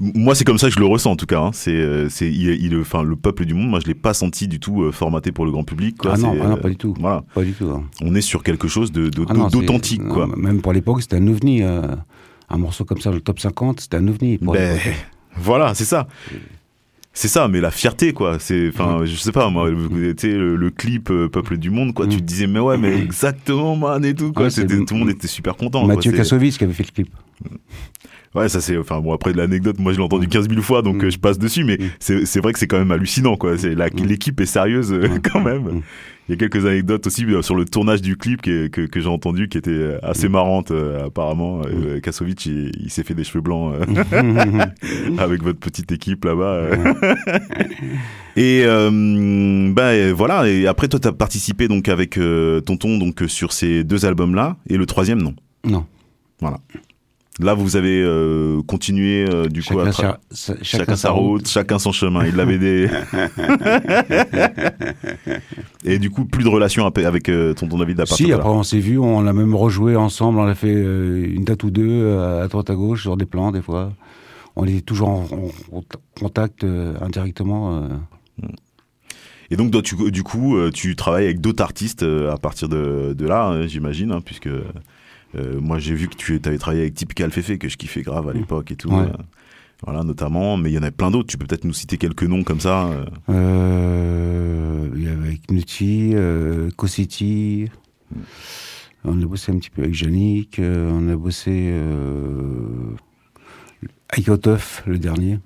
Euh, 0.00 0.10
moi, 0.14 0.34
c'est 0.34 0.44
comme 0.44 0.58
ça 0.58 0.68
que 0.68 0.74
je 0.74 0.78
le 0.80 0.86
ressens 0.86 1.10
en 1.12 1.16
tout 1.16 1.26
cas. 1.26 1.40
hein. 1.40 1.50
C'est, 1.52 1.70
euh, 1.76 2.08
c'est, 2.08 2.28
il, 2.30 2.48
il- 2.64 2.76
enfin, 2.80 3.02
le 3.02 3.16
peuple 3.16 3.44
du 3.44 3.54
monde. 3.54 3.68
Moi, 3.68 3.80
je 3.80 3.86
l'ai 3.86 3.94
pas 3.94 4.14
senti 4.14 4.48
du 4.48 4.58
tout 4.60 4.82
euh, 4.82 4.92
formaté 4.92 5.32
pour 5.32 5.44
le 5.44 5.50
grand 5.50 5.64
public. 5.64 5.96
Quoi. 5.98 6.12
Ah 6.14 6.18
non, 6.18 6.34
ah 6.40 6.46
non, 6.48 6.52
euh, 6.56 6.60
pas 6.60 6.68
du 6.70 6.76
tout. 6.76 6.94
Voilà, 6.98 7.22
Pas 7.34 7.42
du 7.44 7.52
tout. 7.52 7.68
hein. 7.68 7.84
on 8.00 8.14
est 8.14 8.20
sur 8.22 8.42
quelque 8.42 8.68
chose 8.68 8.90
de, 8.92 9.08
de- 9.08 9.24
Ah 9.28 9.34
non, 9.34 9.48
d'authentique, 9.48 10.02
quoi. 10.04 10.28
Même 10.36 10.60
pour 10.62 10.72
l'époque, 10.72 11.02
c'était 11.02 11.16
un 11.16 11.26
ovni. 11.28 11.62
euh, 11.62 11.82
un 12.50 12.58
morceau 12.58 12.84
comme 12.84 13.00
ça, 13.00 13.10
le 13.10 13.20
top 13.20 13.40
50, 13.40 13.80
c'était 13.80 13.96
un 13.96 14.06
ovni. 14.08 14.36
Pour 14.38 14.52
Ben, 14.54 14.78
voilà, 15.36 15.74
c'est 15.74 15.84
ça. 15.86 16.06
C'est 17.14 17.28
ça, 17.28 17.46
mais 17.46 17.60
la 17.60 17.70
fierté, 17.70 18.14
quoi. 18.14 18.38
C'est, 18.38 18.68
enfin, 18.68 19.04
je 19.04 19.14
sais 19.16 19.32
pas, 19.32 19.50
moi, 19.50 19.68
tu 19.70 20.14
sais, 20.16 20.32
le, 20.32 20.56
le 20.56 20.70
clip 20.70 21.10
euh, 21.10 21.28
Peuple 21.28 21.58
du 21.58 21.68
Monde, 21.70 21.92
quoi. 21.92 22.06
Tu 22.06 22.16
te 22.16 22.22
disais, 22.22 22.46
mais 22.46 22.58
ouais, 22.60 22.78
mais 22.78 22.98
exactement, 22.98 23.76
man, 23.76 24.02
et 24.04 24.14
tout, 24.14 24.32
quoi. 24.32 24.48
C'est- 24.50 24.62
C'était, 24.62 24.82
tout 24.84 24.94
le 24.94 25.00
monde 25.00 25.10
était 25.10 25.28
super 25.28 25.56
content. 25.56 25.84
quoi. 25.84 25.94
Mathieu 25.94 26.12
Kassovitz 26.12 26.56
qui 26.56 26.64
avait 26.64 26.72
fait 26.72 26.84
le 26.86 26.90
clip. 26.92 27.10
Ouais, 28.34 28.48
ça 28.48 28.62
c'est, 28.62 28.78
enfin, 28.78 29.00
bon, 29.00 29.12
après 29.12 29.32
de 29.32 29.36
l'anecdote, 29.36 29.78
moi 29.78 29.92
je 29.92 29.98
l'ai 29.98 30.04
entendu 30.04 30.26
15 30.26 30.48
000 30.48 30.62
fois, 30.62 30.80
donc 30.80 31.02
Mm. 31.02 31.04
euh, 31.06 31.10
je 31.10 31.18
passe 31.18 31.38
dessus, 31.38 31.64
mais 31.64 31.76
Mm. 31.78 31.84
c'est, 32.00 32.24
c'est 32.24 32.40
vrai 32.40 32.54
que 32.54 32.58
c'est 32.58 32.66
quand 32.66 32.78
même 32.78 32.90
hallucinant, 32.90 33.36
quoi. 33.36 33.58
C'est 33.58 33.74
la, 33.74 33.88
Mm. 33.88 34.06
l'équipe 34.06 34.40
est 34.40 34.46
sérieuse, 34.46 34.90
Mm. 34.90 35.18
quand 35.32 35.40
même. 35.42 35.62
Mm. 35.64 35.82
Il 36.28 36.32
y 36.32 36.34
a 36.34 36.36
quelques 36.38 36.64
anecdotes 36.64 37.06
aussi 37.06 37.26
euh, 37.26 37.42
sur 37.42 37.56
le 37.56 37.64
tournage 37.66 38.00
du 38.00 38.16
clip 38.16 38.40
que, 38.40 38.68
que, 38.68 38.82
que 38.82 39.00
j'ai 39.00 39.08
entendu 39.08 39.48
qui 39.48 39.58
étaient 39.58 39.70
euh, 39.70 39.98
assez 40.02 40.28
Mm. 40.28 40.32
marrantes, 40.32 40.70
euh, 40.70 41.06
apparemment. 41.08 41.60
Euh, 41.66 42.00
Kassovitch, 42.00 42.46
il, 42.46 42.70
il 42.82 42.90
s'est 42.90 43.02
fait 43.02 43.12
des 43.14 43.24
cheveux 43.24 43.42
blancs 43.42 43.74
euh, 43.74 44.64
avec 45.18 45.42
votre 45.42 45.58
petite 45.58 45.92
équipe 45.92 46.24
là-bas. 46.24 46.68
et 48.36 48.60
et 48.60 50.12
voilà. 50.12 50.48
Et 50.48 50.66
après, 50.66 50.88
toi, 50.88 51.00
t'as 51.00 51.12
participé 51.12 51.68
donc 51.68 51.88
avec 51.88 52.18
Tonton 52.64 52.96
donc 52.98 53.24
sur 53.28 53.52
ces 53.52 53.84
deux 53.84 54.06
albums-là, 54.06 54.56
et 54.70 54.76
le 54.78 54.86
troisième 54.86 55.20
non? 55.20 55.34
non. 55.66 55.84
Là, 57.40 57.54
vous 57.54 57.76
avez 57.76 58.02
euh, 58.02 58.60
continué 58.62 59.24
euh, 59.28 59.48
du 59.48 59.62
coup 59.62 59.78
à 59.80 59.90
sa, 59.92 60.20
sa- 60.30 60.54
chacun, 60.62 60.96
sa 60.96 61.10
route, 61.12 61.48
chacun 61.48 61.78
son 61.78 61.90
chemin. 61.90 62.26
Il 62.26 62.38
avait 62.38 62.58
des 62.58 62.90
et 65.84 65.98
du 65.98 66.10
coup 66.10 66.24
plus 66.24 66.44
de 66.44 66.48
relation 66.48 66.86
avec 66.86 67.28
euh, 67.28 67.54
Tonton 67.54 67.78
David 67.78 68.00
à 68.00 68.06
Si, 68.06 68.32
après 68.32 68.48
on 68.50 68.62
s'est 68.62 68.78
vu, 68.80 68.98
on 68.98 69.26
a 69.26 69.32
même 69.32 69.54
rejoué 69.54 69.96
ensemble, 69.96 70.38
on 70.40 70.46
a 70.46 70.54
fait 70.54 70.74
euh, 70.74 71.26
une 71.34 71.44
date 71.44 71.62
ou 71.64 71.70
deux 71.70 72.18
à 72.18 72.46
droite 72.48 72.70
à 72.70 72.74
gauche 72.74 73.02
sur 73.02 73.16
des 73.16 73.26
plans 73.26 73.50
des 73.50 73.62
fois. 73.62 73.92
On 74.54 74.66
était 74.66 74.82
toujours 74.82 75.08
en, 75.08 75.26
en- 75.72 75.78
en 75.78 75.82
contact 76.20 76.64
indirectement. 77.00 77.88
Et 79.50 79.56
donc 79.56 79.70
toi, 79.70 79.80
tu- 79.82 80.10
du 80.10 80.22
coup, 80.22 80.56
tu 80.74 80.94
travailles 80.96 81.24
avec 81.24 81.40
d'autres 81.40 81.62
artistes 81.62 82.02
à 82.02 82.36
partir 82.36 82.68
de, 82.68 83.14
de 83.16 83.26
là, 83.26 83.46
hein, 83.46 83.66
j'imagine, 83.66 84.12
hein, 84.12 84.20
puisque 84.24 84.48
euh, 85.34 85.60
moi 85.60 85.78
j'ai 85.78 85.94
vu 85.94 86.08
que 86.08 86.16
tu 86.16 86.40
avais 86.44 86.58
travaillé 86.58 86.82
avec 86.82 86.94
Typical 86.94 87.30
Fefe 87.30 87.58
que 87.58 87.68
je 87.68 87.76
kiffais 87.76 88.02
grave 88.02 88.28
à 88.28 88.32
l'époque 88.32 88.70
et 88.70 88.76
tout. 88.76 88.90
Ouais. 88.90 89.06
euh, 89.06 89.12
voilà, 89.84 90.04
notamment, 90.04 90.56
mais 90.56 90.70
il 90.70 90.74
y 90.74 90.78
en 90.78 90.82
a 90.84 90.90
plein 90.92 91.10
d'autres. 91.10 91.28
Tu 91.28 91.36
peux 91.36 91.46
peut-être 91.46 91.64
nous 91.64 91.72
citer 91.72 91.96
quelques 91.98 92.22
noms 92.22 92.44
comme 92.44 92.60
ça. 92.60 92.86
euh. 92.86 93.04
Euh, 93.30 94.88
il 94.94 95.02
y 95.02 95.08
avait 95.08 95.26
avec 95.26 95.50
Nutty, 95.50 96.12
euh, 96.14 96.70
City. 96.86 97.68
On 99.04 99.20
a 99.20 99.26
bossé 99.26 99.50
un 99.50 99.56
petit 99.58 99.70
peu 99.70 99.82
avec 99.82 100.00
Yannick. 100.00 100.60
on 100.60 101.08
a 101.08 101.16
bossé 101.16 101.72
avec 104.10 104.28
Otof, 104.28 104.84
le 104.86 104.98
dernier. 104.98 105.40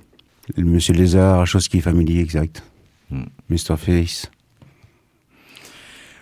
Le 0.57 0.65
Monsieur 0.65 0.93
Lézard, 0.95 1.47
chose 1.47 1.69
qui 1.69 1.79
est 1.79 1.81
familier, 1.81 2.21
exact. 2.21 2.63
Hmm. 3.11 3.25
Mr. 3.49 3.77
Face. 3.79 4.31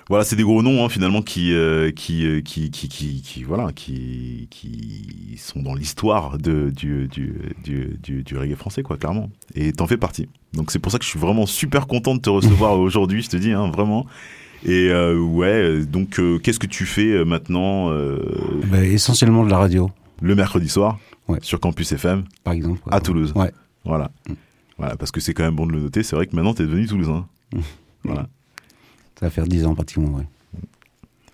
Voilà, 0.09 0.25
c'est 0.25 0.37
des 0.37 0.43
gros 0.43 0.63
noms 0.63 0.85
hein, 0.85 0.89
finalement 0.91 1.23
qui, 1.23 1.55
euh, 1.55 1.91
qui, 1.91 2.27
euh, 2.27 2.41
qui, 2.43 2.71
qui, 2.71 2.89
qui, 2.89 3.23
qui, 3.23 3.43
voilà, 3.43 3.73
qui, 3.73 4.49
qui 4.51 5.37
sont 5.39 5.63
dans 5.63 5.75
l'histoire 5.75 6.37
de 6.39 6.71
du, 6.71 7.09
du, 7.09 7.35
du, 7.65 7.99
du, 8.03 8.23
du 8.23 8.37
reggae 8.37 8.55
français, 8.55 8.83
quoi, 8.83 8.97
clairement. 8.99 9.31
Et 9.55 9.73
t'en 9.73 9.87
fais 9.87 9.97
partie. 9.97 10.29
Donc 10.53 10.71
c'est 10.71 10.79
pour 10.79 10.93
ça 10.93 10.99
que 10.99 11.05
je 11.05 11.09
suis 11.11 11.19
vraiment 11.19 11.47
super 11.47 11.87
content 11.87 12.15
de 12.15 12.21
te 12.21 12.29
recevoir 12.31 12.79
aujourd'hui, 12.79 13.23
je 13.23 13.31
te 13.31 13.37
dis, 13.37 13.53
hein, 13.53 13.71
vraiment. 13.71 14.05
Et 14.67 14.89
euh, 14.91 15.19
ouais, 15.19 15.85
donc 15.85 16.19
euh, 16.19 16.39
qu'est-ce 16.39 16.59
que 16.59 16.67
tu 16.67 16.85
fais 16.87 17.25
maintenant 17.25 17.91
Ben, 18.71 18.83
essentiellement 18.85 19.45
de 19.45 19.51
la 19.51 19.59
radio, 19.59 19.91
le 20.21 20.35
mercredi 20.35 20.69
soir 20.69 20.99
Ouais. 21.27 21.39
sur 21.41 21.59
Campus 21.59 21.91
FM 21.93 22.25
par 22.43 22.53
exemple. 22.53 22.81
à 22.91 23.01
Toulouse 23.01 23.33
Ouais. 23.35 23.51
Voilà. 23.87 24.11
Mm. 24.29 24.33
Voilà, 24.77 24.97
parce 24.97 25.11
que 25.11 25.21
c'est 25.21 25.33
quand 25.33 25.45
même 25.45 25.55
bon 25.57 25.67
de 25.67 25.73
le 25.73 25.81
noter. 25.81 26.03
C'est 26.03 26.17
vrai 26.17 26.27
que 26.27 26.37
maintenant 26.37 26.53
t'es 26.53 26.65
devenu 26.65 26.87
toulousain. 26.87 27.27
Voilà. 28.05 28.27
Ça 29.19 29.27
va 29.27 29.31
faire 29.31 29.47
10 29.47 29.67
ans 29.67 29.75
pratiquement, 29.75 30.17
ouais. 30.19 30.25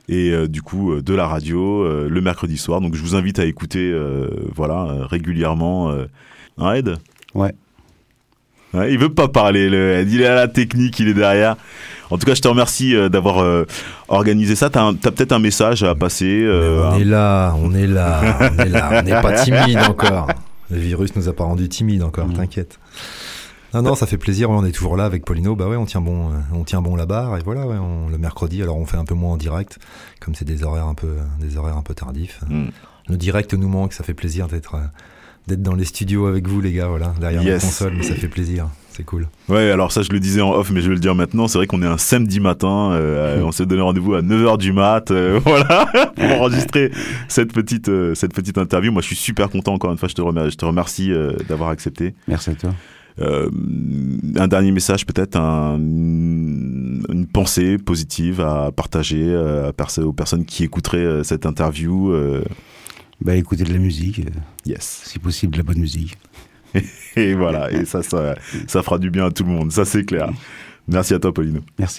et 0.08 0.30
euh, 0.32 0.48
du 0.48 0.60
coup 0.62 0.92
euh, 0.92 1.02
de 1.02 1.14
la 1.14 1.26
radio 1.26 1.82
euh, 1.84 2.08
le 2.08 2.20
mercredi 2.20 2.56
soir. 2.58 2.80
Donc 2.80 2.94
je 2.94 3.00
vous 3.02 3.14
invite 3.14 3.38
à 3.38 3.44
écouter 3.44 3.90
euh, 3.90 4.28
voilà 4.54 4.82
euh, 4.82 5.06
régulièrement 5.06 5.90
euh, 5.90 6.06
un 6.58 6.72
Ed. 6.74 6.96
Ouais. 7.34 7.52
Ouais, 8.72 8.92
il 8.92 8.98
veut 9.00 9.12
pas 9.12 9.26
parler 9.26 9.68
le 9.68 9.94
Ed, 9.94 10.12
il 10.12 10.20
est 10.20 10.26
à 10.26 10.34
la 10.36 10.46
technique, 10.46 10.98
il 11.00 11.08
est 11.08 11.14
derrière. 11.14 11.56
En 12.10 12.18
tout 12.18 12.26
cas, 12.26 12.34
je 12.34 12.40
te 12.40 12.46
remercie 12.48 12.94
euh, 12.94 13.08
d'avoir 13.08 13.38
euh, 13.42 13.66
organisé 14.08 14.54
ça. 14.54 14.70
T'as, 14.70 14.92
t'as 14.94 15.10
peut-être 15.10 15.32
un 15.32 15.38
message 15.40 15.82
à 15.82 15.94
passer. 15.96 16.42
euh, 16.44 16.88
on 16.92 16.98
est 16.98 17.04
là, 17.04 17.54
on 17.58 17.74
est 17.74 17.86
là, 17.88 18.38
on 18.40 18.58
est 18.58 18.68
là, 18.68 18.90
on 18.92 19.02
n'est 19.02 19.20
pas 19.22 19.32
timide 19.44 19.78
encore. 19.88 20.28
Le 20.70 20.78
virus 20.78 21.16
nous 21.16 21.28
a 21.28 21.32
pas 21.32 21.42
rendu 21.44 21.68
timide 21.68 22.02
encore, 22.04 22.32
t'inquiète. 22.32 22.78
Non, 23.74 23.82
non, 23.82 23.94
ça 23.94 24.06
fait 24.06 24.16
plaisir. 24.18 24.50
on 24.50 24.64
est 24.64 24.72
toujours 24.72 24.96
là 24.96 25.04
avec 25.04 25.24
Paulino. 25.24 25.54
Bah 25.56 25.68
ouais, 25.68 25.76
on 25.76 25.84
tient 25.86 26.00
bon, 26.00 26.28
euh, 26.30 26.32
on 26.52 26.64
tient 26.64 26.82
bon 26.82 26.96
la 26.96 27.06
barre. 27.06 27.36
Et 27.36 27.40
voilà, 27.44 27.66
ouais, 27.66 27.76
on- 27.78 28.08
le 28.08 28.18
mercredi, 28.18 28.62
alors 28.62 28.76
on 28.76 28.86
fait 28.86 28.96
un 28.96 29.04
peu 29.04 29.14
moins 29.14 29.32
en 29.34 29.36
direct, 29.36 29.78
comme 30.20 30.34
c'est 30.34 30.44
des 30.44 30.64
horaires 30.64 30.86
un 30.86 30.94
peu, 30.94 31.16
des 31.40 31.56
horaires 31.56 31.76
un 31.76 31.82
peu 31.82 31.94
tardifs. 31.94 32.40
Mm. 32.48 32.66
Le 33.08 33.16
direct 33.16 33.54
nous 33.54 33.68
manque, 33.68 33.92
ça 33.92 34.02
fait 34.04 34.14
plaisir 34.14 34.48
d'être, 34.48 34.74
euh, 34.74 34.80
d'être 35.46 35.62
dans 35.62 35.74
les 35.74 35.84
studios 35.84 36.26
avec 36.26 36.46
vous, 36.48 36.60
les 36.60 36.72
gars. 36.72 36.88
Voilà, 36.88 37.12
derrière 37.20 37.42
la 37.42 37.48
Yes. 37.50 37.62
console, 37.64 37.94
mais 37.96 38.02
ça 38.02 38.14
fait 38.14 38.28
plaisir. 38.28 38.68
C'est 38.92 39.04
cool. 39.04 39.28
Ouais, 39.48 39.70
alors 39.70 39.92
ça, 39.92 40.02
je 40.02 40.10
le 40.10 40.18
disais 40.20 40.40
en 40.40 40.50
off, 40.52 40.70
mais 40.72 40.80
je 40.82 40.88
vais 40.88 40.94
le 40.94 41.00
dire 41.00 41.14
maintenant. 41.14 41.46
C'est 41.48 41.58
vrai 41.58 41.66
qu'on 41.68 41.80
est 41.82 41.86
un 41.86 41.96
samedi 41.96 42.40
matin. 42.40 42.90
euh, 42.92 43.40
on 43.44 43.52
s'est 43.52 43.64
donné 43.66 43.80
rendez-vous 43.82 44.14
à 44.14 44.20
9h 44.20 44.58
du 44.58 44.72
mat. 44.72 45.10
euh, 45.12 45.38
voilà, 45.44 45.86
pour 46.16 46.24
enregistrer 46.40 46.90
cette 47.28 47.52
petite, 47.52 47.88
euh, 47.88 48.14
cette 48.16 48.34
petite 48.34 48.58
interview. 48.58 48.90
Moi, 48.92 49.00
je 49.00 49.06
suis 49.06 49.16
super 49.16 49.48
content. 49.48 49.72
Encore 49.74 49.92
une 49.92 49.98
fois, 49.98 50.08
je 50.08 50.14
te 50.14 50.20
remercie, 50.22 50.50
je 50.50 50.56
te 50.56 50.64
remercie 50.64 51.12
euh, 51.12 51.32
d'avoir 51.48 51.70
accepté. 51.70 52.14
Merci 52.28 52.50
à 52.50 52.54
toi. 52.54 52.70
Euh, 53.18 53.50
un 54.36 54.48
dernier 54.48 54.70
message, 54.72 55.04
peut-être, 55.06 55.36
un- 55.36 55.76
une 55.78 57.26
pensée 57.32 57.76
positive 57.78 58.40
à 58.40 58.70
partager 58.72 59.22
euh, 59.28 59.70
à 59.76 60.00
aux 60.02 60.12
personnes 60.12 60.44
qui 60.44 60.64
écouteraient 60.64 60.98
euh, 60.98 61.22
cette 61.24 61.46
interview. 61.46 62.12
Bah, 63.22 63.34
écoutez 63.36 63.64
de 63.64 63.72
la 63.72 63.78
musique, 63.78 64.22
yes. 64.64 65.02
si 65.04 65.18
possible 65.18 65.52
de 65.52 65.58
la 65.58 65.64
bonne 65.64 65.78
musique. 65.80 66.16
Et 67.16 67.34
voilà, 67.34 67.72
et 67.72 67.84
ça, 67.84 68.02
ça, 68.04 68.36
ça 68.68 68.82
fera 68.84 68.98
du 68.98 69.10
bien 69.10 69.26
à 69.26 69.30
tout 69.32 69.42
le 69.42 69.50
monde. 69.50 69.72
Ça, 69.72 69.84
c'est 69.84 70.04
clair. 70.04 70.30
Merci 70.86 71.14
à 71.14 71.18
toi, 71.18 71.34
Paulino. 71.34 71.60
Merci. 71.78 71.98